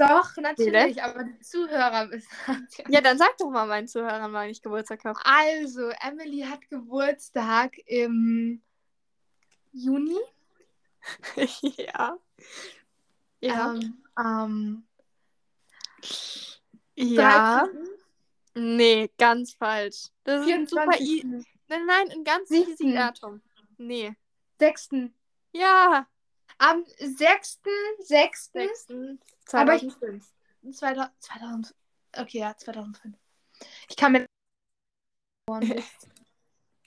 Doch, 0.00 0.34
natürlich, 0.38 1.02
aber 1.02 1.24
die 1.24 1.40
Zuhörer 1.40 2.10
wissen 2.10 2.28
ja. 2.78 2.84
Ja, 2.88 3.00
dann 3.02 3.18
sag 3.18 3.36
doch 3.36 3.50
mal 3.50 3.66
meinen 3.66 3.86
Zuhörern, 3.86 4.32
wann 4.32 4.48
ich 4.48 4.62
Geburtstag 4.62 5.04
habe. 5.04 5.20
Also, 5.24 5.90
Emily 6.00 6.40
hat 6.40 6.66
Geburtstag 6.70 7.76
im 7.84 8.62
Juni. 9.72 10.18
ja. 11.76 12.16
Ja. 13.40 13.74
Ähm, 13.74 14.02
am 14.14 14.86
ja. 16.94 17.66
13.. 17.66 17.99
Nee, 18.54 19.10
ganz 19.18 19.54
falsch. 19.54 20.08
Das 20.24 20.44
ist 20.46 20.52
ein 20.52 20.66
super 20.66 20.98
easy. 20.98 21.20
24.. 21.20 21.46
Nein, 21.68 21.86
nein, 21.86 22.10
ein 22.10 22.24
ganz 22.24 22.50
easy. 22.50 22.92
Datum. 22.94 23.40
Nee. 23.78 24.12
6. 24.58 24.88
Ja. 25.52 26.06
Am 26.58 26.84
6. 26.98 27.60
6. 28.00 28.50
6. 28.52 28.86
Aber 29.52 29.74
ich- 29.76 29.82
2005. 29.82 30.26
2000, 30.72 31.10
2000. 31.22 31.74
Okay, 32.16 32.38
ja, 32.38 32.56
2005. 32.56 33.16
Ich 33.88 33.96
kann 33.96 34.12
mir. 34.12 34.26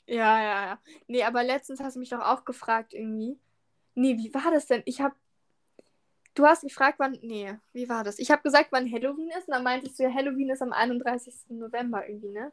Ja, 0.06 0.38
ja, 0.42 0.66
ja. 0.66 0.80
Nee, 1.08 1.24
aber 1.24 1.44
letztens 1.44 1.80
hast 1.80 1.96
du 1.96 2.00
mich 2.02 2.10
doch 2.10 2.20
auch 2.20 2.44
gefragt 2.44 2.94
irgendwie. 2.94 3.40
Nee, 3.96 4.18
wie 4.18 4.34
war 4.34 4.52
das 4.52 4.68
denn? 4.68 4.82
Ich 4.86 5.00
hab. 5.00 5.16
Du 6.34 6.46
hast 6.46 6.62
gefragt, 6.62 6.96
wann. 7.00 7.18
Nee, 7.22 7.56
wie 7.74 7.88
war 7.90 8.04
das? 8.04 8.18
Ich 8.20 8.32
habe 8.32 8.42
gesagt, 8.42 8.70
wann 8.72 8.92
Halloween 8.92 9.30
ist 9.30 9.48
und 9.48 9.54
dann 9.54 9.64
meintest 9.64 10.00
du 10.00 10.04
ja, 10.04 10.14
Halloween 10.14 10.50
ist 10.50 10.62
am 10.62 10.74
31. 10.74 11.34
November 11.50 12.08
irgendwie, 12.08 12.32
ne? 12.32 12.52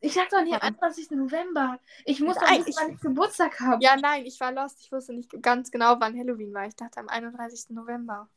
Ich 0.00 0.14
sag 0.14 0.28
doch 0.30 0.42
nicht 0.42 0.54
am 0.54 0.60
Ja. 0.60 0.68
21. 0.68 1.10
November. 1.10 1.78
Ich 2.04 2.20
muss 2.20 2.36
doch 2.36 2.50
wissen, 2.50 2.74
wann 2.76 2.92
ich 2.92 3.00
Geburtstag 3.00 3.60
habe. 3.60 3.82
Ja, 3.82 3.96
nein, 3.96 4.24
ich 4.26 4.38
war 4.40 4.52
lost. 4.52 4.80
Ich 4.80 4.92
wusste 4.92 5.14
nicht 5.14 5.30
ganz 5.42 5.70
genau, 5.70 5.96
wann 6.00 6.18
Halloween 6.18 6.52
war. 6.54 6.66
Ich 6.66 6.76
dachte 6.76 7.00
am 7.00 7.08
31. 7.08 7.70
November. 7.70 8.28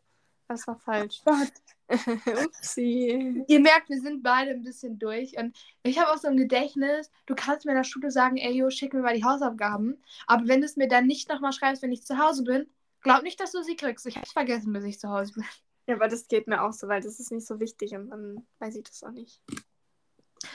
Das 0.47 0.65
war 0.67 0.77
falsch. 0.77 1.21
Gott. 1.25 1.51
Upsi. 2.45 3.43
Ihr 3.47 3.59
merkt, 3.59 3.89
wir 3.89 3.99
sind 3.99 4.23
beide 4.23 4.51
ein 4.51 4.63
bisschen 4.63 4.97
durch. 4.97 5.37
Und 5.37 5.57
ich 5.83 5.99
habe 5.99 6.11
auch 6.11 6.17
so 6.17 6.29
ein 6.29 6.37
Gedächtnis, 6.37 7.11
du 7.25 7.35
kannst 7.35 7.65
mir 7.65 7.73
in 7.73 7.77
der 7.77 7.83
Schule 7.83 8.11
sagen, 8.11 8.37
ey, 8.37 8.53
jo, 8.53 8.69
schick 8.69 8.93
mir 8.93 9.01
mal 9.01 9.15
die 9.15 9.23
Hausaufgaben. 9.25 10.01
Aber 10.25 10.47
wenn 10.47 10.61
du 10.61 10.65
es 10.65 10.77
mir 10.77 10.87
dann 10.87 11.05
nicht 11.05 11.29
nochmal 11.29 11.51
schreibst, 11.51 11.81
wenn 11.81 11.91
ich 11.91 12.03
zu 12.05 12.17
Hause 12.17 12.43
bin, 12.43 12.69
glaub 13.07 13.23
nicht, 13.23 13.39
dass 13.39 13.51
du 13.51 13.63
sie 13.63 13.75
kriegst. 13.75 14.05
Ich 14.05 14.17
hab's 14.17 14.31
vergessen, 14.31 14.73
bis 14.73 14.83
ich 14.83 14.99
zu 14.99 15.09
Hause 15.09 15.33
bin. 15.33 15.45
Ja, 15.87 15.95
aber 15.95 16.07
das 16.07 16.27
geht 16.27 16.47
mir 16.47 16.63
auch 16.63 16.73
so, 16.73 16.87
weil 16.87 17.01
das 17.01 17.19
ist 17.19 17.31
nicht 17.31 17.47
so 17.47 17.59
wichtig 17.59 17.95
und 17.95 18.09
dann 18.09 18.45
weiß 18.59 18.75
ich 18.75 18.83
das 18.83 19.03
auch 19.03 19.11
nicht. 19.11 19.41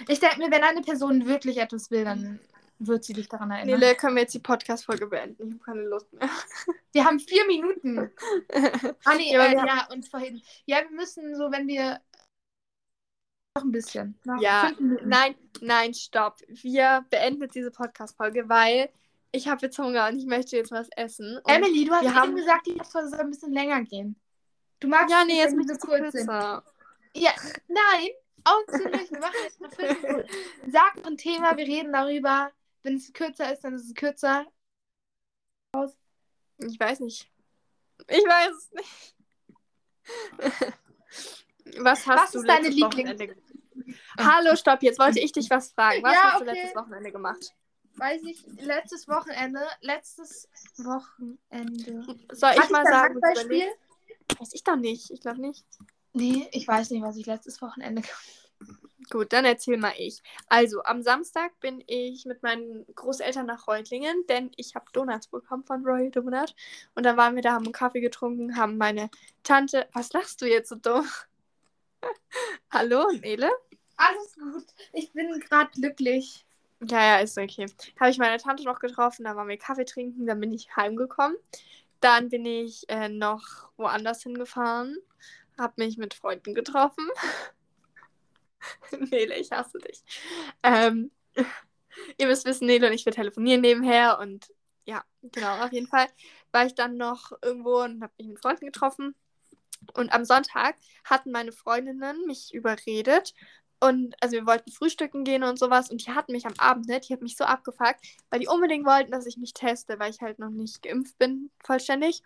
Ich 0.09 0.21
denke 0.21 0.39
mir, 0.39 0.51
wenn 0.51 0.63
eine 0.63 0.83
Person 0.83 1.27
wirklich 1.27 1.59
etwas 1.59 1.91
will, 1.91 2.05
dann 2.05 2.39
wird 2.79 3.05
sie 3.05 3.13
dich 3.13 3.29
daran 3.29 3.51
erinnern. 3.51 3.81
Nele, 3.81 3.95
können 3.95 4.17
wir 4.17 4.23
jetzt 4.23 4.35
die 4.35 4.41
Podcast-Folge 4.41 5.07
beenden? 5.07 5.49
Ich 5.49 5.55
habe 5.55 5.65
keine 5.65 5.83
Lust 5.83 6.13
mehr. 6.13 6.29
Wir 6.93 7.05
haben 7.05 7.19
vier 7.19 7.47
Minuten. 7.47 8.11
Ah, 9.05 9.15
nee, 9.17 9.33
Ja, 9.33 9.47
äh, 9.47 9.51
wir 9.53 9.67
ja, 9.67 9.89
und 9.91 10.09
vorhin. 10.09 10.43
Ja, 10.67 10.83
wir 10.83 10.91
müssen 10.91 11.35
so, 11.37 11.51
wenn 11.51 11.67
wir. 11.67 12.01
Noch 13.57 13.65
ein 13.65 13.73
bisschen. 13.73 14.19
Noch 14.25 14.41
Ja. 14.41 14.73
Nein, 14.79 15.35
nein, 15.61 15.95
stopp. 15.95 16.39
Wir 16.49 17.05
beenden 17.11 17.43
jetzt 17.43 17.55
diese 17.55 17.71
Podcast-Folge, 17.71 18.49
weil 18.49 18.91
ich 19.33 19.49
habe 19.49 19.63
jetzt 19.67 19.79
Hunger 19.79 20.09
und 20.09 20.19
ich 20.19 20.27
möchte 20.27 20.57
jetzt 20.57 20.71
was 20.71 20.89
essen. 20.97 21.39
Und 21.39 21.49
Emily, 21.51 21.85
du 21.87 21.93
hast 21.93 22.05
eben 22.05 22.15
haben- 22.15 22.37
gesagt, 22.37 22.67
die 22.67 22.73
Podcast 22.75 23.11
soll 23.11 23.21
ein 23.21 23.31
bisschen 23.31 23.53
länger 23.53 23.83
gehen. 23.83 24.17
Du 24.81 24.89
magst 24.89 25.11
ja, 25.11 25.25
nee, 25.25 25.39
jetzt 25.39 25.53
so 25.53 25.57
kurz 25.87 26.13
sind. 26.13 26.27
kürzer. 26.27 26.65
Ja, 27.15 27.31
nein, 27.69 28.09
Augen 28.45 28.67
zu. 28.69 28.79
Wir 29.11 29.21
machen 29.21 29.35
jetzt. 29.43 29.59
Sag 30.73 31.07
ein 31.07 31.17
Thema, 31.17 31.57
wir 31.57 31.67
reden 31.67 31.93
darüber. 31.93 32.51
Wenn 32.83 32.97
es 32.97 33.13
kürzer 33.13 33.53
ist, 33.53 33.63
dann 33.65 33.75
ist 33.75 33.87
es 33.87 33.95
kürzer. 33.95 34.45
Ich 36.59 36.79
weiß 36.81 37.01
nicht. 37.01 37.31
Ich 38.09 38.25
weiß 38.25 38.51
es 38.57 38.73
nicht. 38.73 39.15
was 41.79 42.07
hast 42.07 42.19
Was 42.25 42.31
du 42.33 42.39
ist 42.41 42.49
deine 42.49 42.69
letztes 42.69 42.77
Lieblings- 42.83 42.87
Wochenende 42.87 43.27
gemacht? 43.29 43.53
Hallo, 44.19 44.57
stopp, 44.57 44.83
jetzt 44.83 44.99
wollte 44.99 45.21
ich 45.21 45.33
dich 45.33 45.49
was 45.49 45.73
fragen. 45.73 46.03
Was 46.03 46.13
Ja, 46.15 46.33
hast 46.33 46.41
du 46.41 46.45
okay. 46.49 46.55
letztes 46.55 46.77
Wochenende 46.77 47.13
gemacht? 47.13 47.55
Weiß 47.97 48.23
ich, 48.25 48.45
letztes 48.61 49.07
Wochenende, 49.09 49.61
letztes 49.81 50.49
Wochenende. 50.79 52.17
Soll 52.33 52.53
ich 52.53 52.61
Hatte 52.61 52.73
mal 52.73 52.83
ich 52.83 52.89
sagen? 52.89 53.15
Handballspiel? 53.15 53.67
Weiß 54.39 54.53
ich 54.55 54.65
doch 54.65 54.77
nicht. 54.77 55.11
Ich 55.11 55.21
glaube 55.21 55.41
nicht. 55.41 55.65
Nee, 56.15 56.49
ich 56.53 56.67
weiß 56.67 56.91
nicht, 56.91 57.03
was 57.03 57.17
ich 57.17 57.27
letztes 57.27 57.61
Wochenende 57.63 58.03
Gut, 59.11 59.33
dann 59.33 59.45
erzähl 59.45 59.77
mal 59.77 59.93
ich. 59.99 60.23
Also, 60.49 60.83
am 60.85 61.03
Samstag 61.03 61.59
bin 61.61 61.83
ich 61.87 62.25
mit 62.25 62.43
meinen 62.43 62.87
Großeltern 62.95 63.47
nach 63.47 63.67
Reutlingen, 63.67 64.25
denn 64.29 64.53
ich 64.57 64.75
habe 64.75 64.87
Donuts 64.93 65.27
bekommen 65.27 65.65
von 65.65 65.85
Royal 65.85 66.11
Donut. 66.11 66.55
Und 66.95 67.05
dann 67.05 67.17
waren 67.17 67.35
wir 67.35 67.43
da, 67.43 67.53
haben 67.53 67.65
einen 67.65 67.73
Kaffee 67.73 68.01
getrunken, 68.01 68.57
haben 68.57 68.79
meine 68.79 69.11
Tante. 69.43 69.89
Was 69.93 70.13
lachst 70.13 70.41
du 70.41 70.47
jetzt 70.47 70.69
so 70.69 70.77
dumm? 70.77 71.07
Hallo, 72.71 73.11
Nele? 73.11 73.51
Alles 73.97 74.35
gut. 74.35 74.67
Ich 74.93 75.13
bin 75.13 75.29
gerade 75.41 75.71
glücklich. 75.73 76.47
Ja, 76.89 77.01
ja, 77.01 77.19
ist 77.21 77.39
okay. 77.39 77.67
Habe 78.01 78.11
ich 78.11 78.19
meine 78.19 78.39
Tante 78.39 78.65
noch 78.65 78.81
getroffen, 78.81 79.25
dann 79.25 79.37
waren 79.37 79.49
wir 79.49 79.57
Kaffee 79.57 79.85
trinken, 79.85 80.27
dann 80.27 80.41
bin 80.41 80.53
ich 80.53 80.75
heimgekommen. 80.77 81.37
Dann 82.01 82.29
bin 82.29 82.45
ich 82.45 82.89
äh, 82.89 83.09
noch 83.09 83.71
woanders 83.77 84.23
hingefahren, 84.23 84.97
habe 85.59 85.75
mich 85.77 85.97
mit 85.99 86.15
Freunden 86.15 86.55
getroffen. 86.55 87.09
Nele, 89.11 89.37
ich 89.39 89.53
hasse 89.53 89.79
dich. 89.79 90.03
Ähm, 90.63 91.11
ihr 92.19 92.27
müsst 92.27 92.45
wissen, 92.47 92.67
Nele 92.67 92.89
und 92.89 92.93
ich, 92.95 93.05
wir 93.05 93.13
telefonieren 93.13 93.61
nebenher 93.61 94.19
und 94.19 94.49
ja, 94.85 95.05
genau, 95.23 95.65
auf 95.65 95.73
jeden 95.73 95.87
Fall 95.87 96.09
war 96.51 96.67
ich 96.67 96.75
dann 96.75 96.97
noch 96.97 97.31
irgendwo 97.43 97.83
und 97.83 98.03
habe 98.03 98.13
mich 98.19 98.29
mit 98.29 98.41
Freunden 98.41 98.67
getroffen. 98.67 99.15
Und 99.95 100.13
am 100.13 100.25
Sonntag 100.25 100.77
hatten 101.05 101.31
meine 101.33 101.53
Freundinnen 101.53 102.27
mich 102.27 102.53
überredet, 102.55 103.35
und 103.83 104.15
also 104.21 104.35
wir 104.37 104.47
wollten 104.47 104.71
frühstücken 104.71 105.25
gehen 105.25 105.43
und 105.43 105.59
sowas. 105.59 105.91
Und 105.91 106.07
die 106.07 106.13
hatten 106.13 106.31
mich 106.31 106.47
am 106.47 106.55
Abend 106.59 106.87
nicht. 106.87 107.09
Die 107.09 107.15
hat 107.15 107.21
mich 107.21 107.37
so 107.37 107.43
abgefuckt, 107.43 107.99
weil 108.31 108.39
die 108.39 108.47
unbedingt 108.47 108.87
wollten, 108.87 109.11
dass 109.11 109.27
ich 109.27 109.39
mich 109.39 109.55
teste, 109.55 109.99
weil 109.99 110.13
ich 110.13 110.21
halt 110.21 110.39
noch 110.39 110.51
nicht 110.51 110.83
geimpft 110.83 111.19
bin, 111.19 111.51
vollständig. 111.65 112.23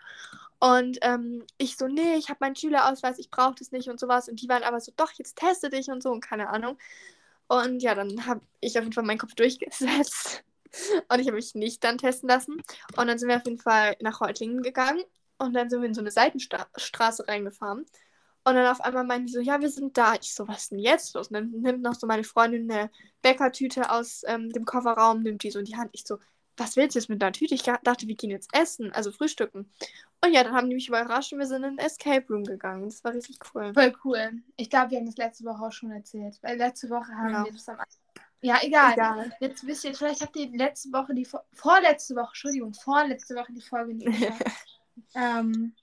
Und 0.59 0.99
ähm, 1.01 1.47
ich 1.57 1.79
so, 1.79 1.89
nee, 1.89 2.17
ich 2.17 2.29
habe 2.29 2.39
meinen 2.41 2.57
Schülerausweis, 2.57 3.19
ich 3.19 3.31
brauche 3.31 3.55
das 3.59 3.73
nicht 3.73 3.89
und 3.89 3.99
sowas. 3.99 4.29
Und 4.29 4.43
die 4.43 4.51
waren 4.51 4.65
aber 4.65 4.81
so, 4.81 4.93
doch, 4.99 5.13
jetzt 5.13 5.37
teste 5.37 5.71
dich 5.71 5.89
und 5.89 6.03
so 6.03 6.11
und 6.11 6.21
keine 6.21 6.51
Ahnung. 6.51 6.77
Und 7.49 7.83
ja, 7.83 7.95
dann 7.95 8.27
habe 8.27 8.43
ich 8.61 8.77
auf 8.77 8.85
jeden 8.85 8.93
Fall 8.93 9.05
meinen 9.05 9.19
Kopf 9.19 9.35
durchgesetzt. 9.35 10.45
Und 11.09 11.21
ich 11.21 11.27
habe 11.27 11.37
mich 11.37 11.55
nicht 11.55 11.83
dann 11.85 11.97
testen 11.97 12.29
lassen. 12.29 12.63
Und 12.97 13.07
dann 13.07 13.19
sind 13.19 13.29
wir 13.31 13.37
auf 13.37 13.47
jeden 13.47 13.59
Fall 13.59 13.97
nach 14.01 14.21
Reutlingen 14.21 14.63
gegangen. 14.63 15.03
Und 15.39 15.55
dann 15.55 15.71
sind 15.71 15.81
wir 15.81 15.89
in 15.89 15.95
so 15.95 16.03
eine 16.03 16.11
Seitenstraße 16.11 17.27
reingefahren. 17.27 17.87
Und 18.47 18.55
dann 18.55 18.67
auf 18.69 18.81
einmal 18.81 19.05
meinen 19.05 19.27
die 19.27 19.33
so, 19.33 19.41
ja, 19.41 19.61
wir 19.61 19.69
sind 19.71 19.99
da. 19.99 20.15
Ich 20.15 20.33
so, 20.33 20.47
was 20.47 20.63
ist 20.63 20.71
denn 20.73 20.79
jetzt 20.79 21.15
los? 21.15 21.29
Und 21.29 21.35
dann 21.35 21.51
nimmt 21.51 21.83
noch 21.83 21.95
so 21.95 22.07
meine 22.07 22.23
Freundin 22.23 22.71
eine 22.71 22.91
Bäckertüte 23.21 23.91
aus 23.91 24.23
ähm, 24.27 24.51
dem 24.51 24.65
Kofferraum, 24.65 25.23
nimmt 25.23 25.43
die 25.43 25.51
so 25.51 25.59
in 25.59 25.65
die 25.65 25.77
Hand. 25.77 25.91
Ich 25.93 26.05
so, 26.07 26.19
was 26.57 26.77
willst 26.77 26.95
du 26.95 27.01
jetzt 27.01 27.09
mit 27.09 27.21
deiner 27.21 27.33
Tüte? 27.33 27.55
Ich 27.55 27.65
dachte, 27.65 28.07
wir 28.07 28.15
gehen 28.15 28.31
jetzt 28.31 28.49
essen, 28.55 28.93
also 28.93 29.11
frühstücken. 29.11 29.69
Und 30.25 30.33
ja, 30.33 30.45
dann 30.45 30.55
haben 30.55 30.69
die 30.71 30.77
mich 30.77 30.87
überrascht 30.89 31.33
und 31.33 31.41
wir 31.41 31.47
sind 31.47 31.65
in 31.65 31.77
den 31.77 31.85
Escape 31.85 32.25
Room 32.31 32.45
gegangen. 32.45 32.85
Das 32.85 33.03
war 33.05 33.13
richtig 33.13 33.39
cool. 33.53 33.75
Voll 33.75 33.93
cool. 34.05 34.31
Ich 34.57 34.71
glaube, 34.71 34.93
wir 34.93 34.99
haben 34.99 35.07
das 35.07 35.17
letzte 35.17 35.45
Woche 35.45 35.63
auch 35.65 35.73
schon 35.73 35.91
erzählt. 35.91 36.39
Weil 36.43 36.57
letzte 36.57 36.89
Woche 36.89 37.13
haben 37.15 37.31
Ja. 37.31 37.45
wir 37.45 37.53
das 37.53 37.69
am 37.69 37.79
Ja, 38.43 38.59
egal. 38.63 38.93
Egal. 38.93 39.33
Jetzt 39.41 39.67
wisst 39.67 39.85
ihr, 39.85 39.93
vielleicht 39.95 40.23
habt 40.23 40.37
ihr 40.37 40.49
letzte 40.57 40.93
Woche 40.93 41.15
die 41.15 41.27
Fo- 41.27 41.43
vorletzte 41.53 42.15
Woche, 42.15 42.29
Entschuldigung, 42.29 42.73
vorletzte 42.75 43.35
Woche 43.35 43.53
die 43.53 43.61
Folge 43.61 43.95
nicht 43.95 44.07
ähm, 45.17 45.75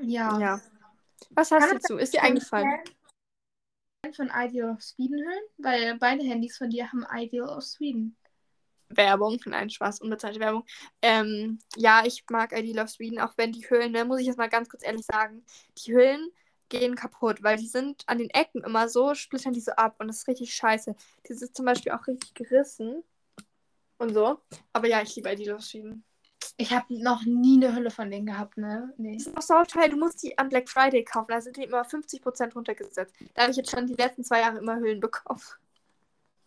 ja. 0.00 0.38
Ja. 0.40 0.60
Was 1.30 1.50
hast 1.50 1.72
du 1.72 1.76
es 1.76 1.82
zu? 1.82 1.96
Ist 1.96 2.14
dir 2.14 2.22
eingefallen? 2.22 2.68
Von 4.14 4.30
Ideal 4.34 4.70
of 4.70 4.82
Sweden 4.82 5.20
hören? 5.24 5.44
Weil 5.58 5.96
beide 5.98 6.24
Handys 6.24 6.58
von 6.58 6.70
dir 6.70 6.90
haben 6.90 7.06
Ideal 7.14 7.48
of 7.48 7.62
Sweden. 7.62 8.16
Werbung, 8.96 9.40
nein, 9.46 9.70
Spaß, 9.70 10.00
unbezahlte 10.00 10.40
Werbung. 10.40 10.64
Ähm, 11.00 11.58
ja, 11.76 12.04
ich 12.04 12.24
mag 12.30 12.52
ID 12.52 12.74
Love 12.74 12.88
Sweden, 12.88 13.20
auch 13.20 13.32
wenn 13.36 13.52
die 13.52 13.68
Hüllen, 13.68 13.92
ne, 13.92 14.04
muss 14.04 14.20
ich 14.20 14.26
jetzt 14.26 14.38
mal 14.38 14.48
ganz 14.48 14.68
kurz 14.68 14.84
ehrlich 14.84 15.06
sagen, 15.06 15.44
die 15.78 15.94
Hüllen 15.94 16.30
gehen 16.68 16.94
kaputt, 16.94 17.42
weil 17.42 17.58
die 17.58 17.66
sind 17.66 18.02
an 18.06 18.18
den 18.18 18.30
Ecken 18.30 18.64
immer 18.64 18.88
so, 18.88 19.14
splittern 19.14 19.52
die 19.52 19.60
so 19.60 19.72
ab 19.72 19.96
und 19.98 20.08
das 20.08 20.18
ist 20.18 20.28
richtig 20.28 20.54
scheiße. 20.54 20.94
Die 21.28 21.34
sind 21.34 21.54
zum 21.54 21.66
Beispiel 21.66 21.92
auch 21.92 22.06
richtig 22.06 22.34
gerissen 22.34 23.02
und 23.98 24.14
so. 24.14 24.40
Aber 24.72 24.88
ja, 24.88 25.02
ich 25.02 25.14
liebe 25.16 25.30
ID 25.32 25.46
Love 25.46 25.62
Sweden. 25.62 26.04
Ich 26.56 26.72
habe 26.72 26.86
noch 26.88 27.24
nie 27.24 27.56
eine 27.56 27.74
Hülle 27.74 27.90
von 27.90 28.10
denen 28.10 28.26
gehabt, 28.26 28.56
ne? 28.56 28.92
Nee. 28.96 29.12
Die 29.12 29.20
sind 29.20 29.36
auch 29.36 29.42
so 29.42 29.54
teuer, 29.64 29.88
du 29.88 29.96
musst 29.96 30.22
die 30.22 30.36
am 30.38 30.48
Black 30.48 30.68
Friday 30.68 31.04
kaufen, 31.04 31.30
da 31.30 31.40
sind 31.40 31.56
die 31.56 31.64
immer 31.64 31.82
50% 31.82 32.54
runtergesetzt. 32.54 33.14
Da 33.34 33.42
habe 33.42 33.50
ich 33.50 33.56
jetzt 33.56 33.70
schon 33.70 33.86
die 33.86 33.94
letzten 33.94 34.24
zwei 34.24 34.40
Jahre 34.40 34.58
immer 34.58 34.76
Hüllen 34.76 35.00
bekommen. 35.00 35.40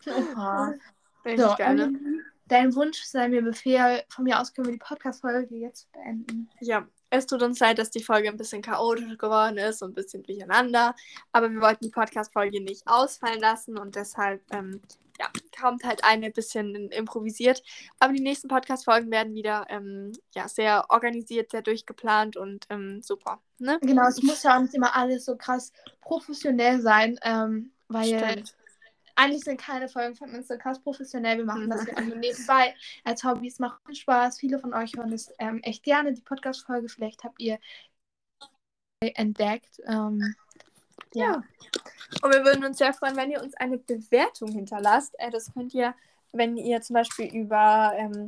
Oha. 0.06 0.74
Richtig 1.24 1.44
So, 1.44 1.54
geil, 1.56 1.74
ne? 1.74 1.84
Emily, 1.84 2.22
dein 2.46 2.74
Wunsch 2.74 3.02
sei 3.02 3.28
mir 3.28 3.42
Befehl. 3.42 4.02
Von 4.08 4.24
mir 4.24 4.40
aus 4.40 4.54
können 4.54 4.68
wir 4.68 4.72
die 4.72 4.78
Podcast-Folge 4.78 5.56
jetzt 5.56 5.90
beenden. 5.92 6.48
Ja, 6.60 6.86
es 7.10 7.26
tut 7.26 7.42
uns 7.42 7.58
leid, 7.58 7.78
dass 7.78 7.90
die 7.90 8.02
Folge 8.02 8.28
ein 8.28 8.36
bisschen 8.36 8.62
chaotisch 8.62 9.18
geworden 9.18 9.58
ist 9.58 9.82
und 9.82 9.90
ein 9.90 9.94
bisschen 9.94 10.22
durcheinander. 10.22 10.94
Aber 11.32 11.50
wir 11.50 11.60
wollten 11.60 11.84
die 11.84 11.90
Podcast-Folge 11.90 12.62
nicht 12.62 12.86
ausfallen 12.86 13.40
lassen 13.40 13.78
und 13.78 13.96
deshalb, 13.96 14.42
ähm, 14.52 14.80
ja, 15.18 15.28
kommt 15.60 15.84
halt 15.84 16.04
eine 16.04 16.30
bisschen 16.30 16.90
improvisiert. 16.90 17.62
Aber 17.98 18.12
die 18.12 18.22
nächsten 18.22 18.48
Podcast-Folgen 18.48 19.10
werden 19.10 19.34
wieder, 19.34 19.66
ähm, 19.68 20.12
ja, 20.34 20.48
sehr 20.48 20.86
organisiert, 20.88 21.50
sehr 21.50 21.62
durchgeplant 21.62 22.36
und 22.36 22.66
ähm, 22.70 23.02
super, 23.02 23.40
ne? 23.58 23.78
Genau, 23.82 24.06
es 24.08 24.22
muss 24.22 24.42
ja 24.42 24.56
auch 24.56 24.62
nicht 24.62 24.74
immer 24.74 24.94
alles 24.94 25.24
so 25.24 25.36
krass 25.36 25.72
professionell 26.00 26.80
sein, 26.80 27.18
ähm, 27.22 27.72
weil 27.88 28.18
Stimmt. 28.18 28.56
eigentlich 29.14 29.44
sind 29.44 29.60
keine 29.60 29.88
Folgen 29.88 30.16
von 30.16 30.34
uns 30.34 30.48
so 30.48 30.56
krass 30.58 30.80
professionell. 30.80 31.38
Wir 31.38 31.44
machen 31.44 31.70
das 31.70 31.86
ja 31.86 32.00
nur 32.00 32.16
nebenbei 32.16 32.74
als 33.04 33.24
Hobby. 33.24 33.48
Es 33.48 33.58
macht 33.58 33.80
Spaß. 33.96 34.38
Viele 34.38 34.58
von 34.58 34.74
euch 34.74 34.92
hören 34.96 35.12
es 35.12 35.32
ähm, 35.38 35.60
echt 35.62 35.82
gerne, 35.82 36.12
die 36.12 36.22
Podcast-Folge. 36.22 36.88
Vielleicht 36.88 37.24
habt 37.24 37.40
ihr 37.40 37.58
entdeckt. 39.00 39.80
Ähm, 39.86 40.34
Ja. 41.18 41.42
Und 42.22 42.32
wir 42.34 42.44
würden 42.44 42.64
uns 42.64 42.78
sehr 42.78 42.92
freuen, 42.94 43.16
wenn 43.16 43.30
ihr 43.30 43.42
uns 43.42 43.54
eine 43.54 43.78
Bewertung 43.78 44.50
hinterlasst. 44.52 45.14
Äh, 45.18 45.30
das 45.30 45.52
könnt 45.52 45.74
ihr, 45.74 45.94
wenn 46.32 46.56
ihr 46.56 46.80
zum 46.82 46.94
Beispiel 46.94 47.26
über, 47.34 47.92
ähm, 47.96 48.26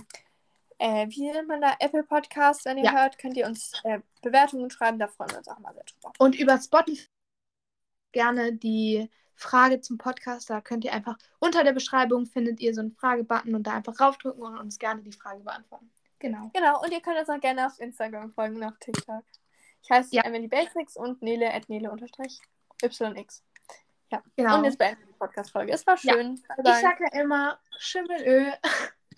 äh, 0.78 1.06
wie 1.08 1.30
nennt 1.30 1.48
man 1.48 1.60
da, 1.60 1.74
Apple 1.80 2.02
Podcast, 2.04 2.64
wenn 2.64 2.78
ihr 2.78 2.84
Ja. 2.84 2.92
hört, 2.92 3.18
könnt 3.18 3.36
ihr 3.36 3.46
uns 3.46 3.72
äh, 3.84 4.00
Bewertungen 4.22 4.70
schreiben. 4.70 4.98
Da 4.98 5.08
freuen 5.08 5.30
wir 5.30 5.38
uns 5.38 5.48
auch 5.48 5.58
mal 5.58 5.74
sehr 5.74 5.84
drüber. 5.84 6.12
Und 6.18 6.34
über 6.38 6.58
Spotify 6.60 7.06
gerne 8.12 8.52
die 8.52 9.10
Frage 9.34 9.80
zum 9.80 9.98
Podcast. 9.98 10.50
Da 10.50 10.60
könnt 10.60 10.84
ihr 10.84 10.92
einfach 10.92 11.16
unter 11.38 11.62
der 11.62 11.72
Beschreibung 11.72 12.26
findet 12.26 12.60
ihr 12.60 12.74
so 12.74 12.80
einen 12.80 12.92
Fragebutton 12.92 13.54
und 13.54 13.64
da 13.66 13.74
einfach 13.74 14.00
raufdrücken 14.00 14.42
und 14.42 14.58
uns 14.58 14.78
gerne 14.78 15.02
die 15.02 15.12
Frage 15.12 15.40
beantworten. 15.40 15.90
Genau. 16.18 16.50
Genau, 16.52 16.82
und 16.82 16.90
ihr 16.90 17.00
könnt 17.00 17.18
uns 17.18 17.28
auch 17.28 17.40
gerne 17.40 17.66
auf 17.66 17.78
Instagram 17.78 18.32
folgen 18.32 18.56
und 18.56 18.64
auf 18.64 18.76
TikTok. 18.80 19.22
Ich 19.82 19.90
heiße 19.90 20.16
Ja. 20.16 20.22
Emily 20.22 20.48
Basics 20.48 20.96
und 20.96 21.22
Nele 21.22 21.54
at 21.54 21.68
Nele 21.68 21.92
unterstrich 21.92 22.40
YX. 22.82 23.42
Ja. 24.10 24.22
Genau. 24.36 24.58
Und 24.58 24.64
jetzt 24.64 24.78
beenden 24.78 25.00
wir 25.00 25.06
die 25.08 25.12
Podcast-Folge. 25.18 25.72
Es 25.72 25.86
war 25.86 25.96
Ja. 26.02 26.14
schön. 26.14 26.42
Bye, 26.62 26.72
Ich 26.74 26.80
sage 26.80 27.04
ja 27.12 27.20
immer 27.20 27.58
Schimmelö. 27.78 28.50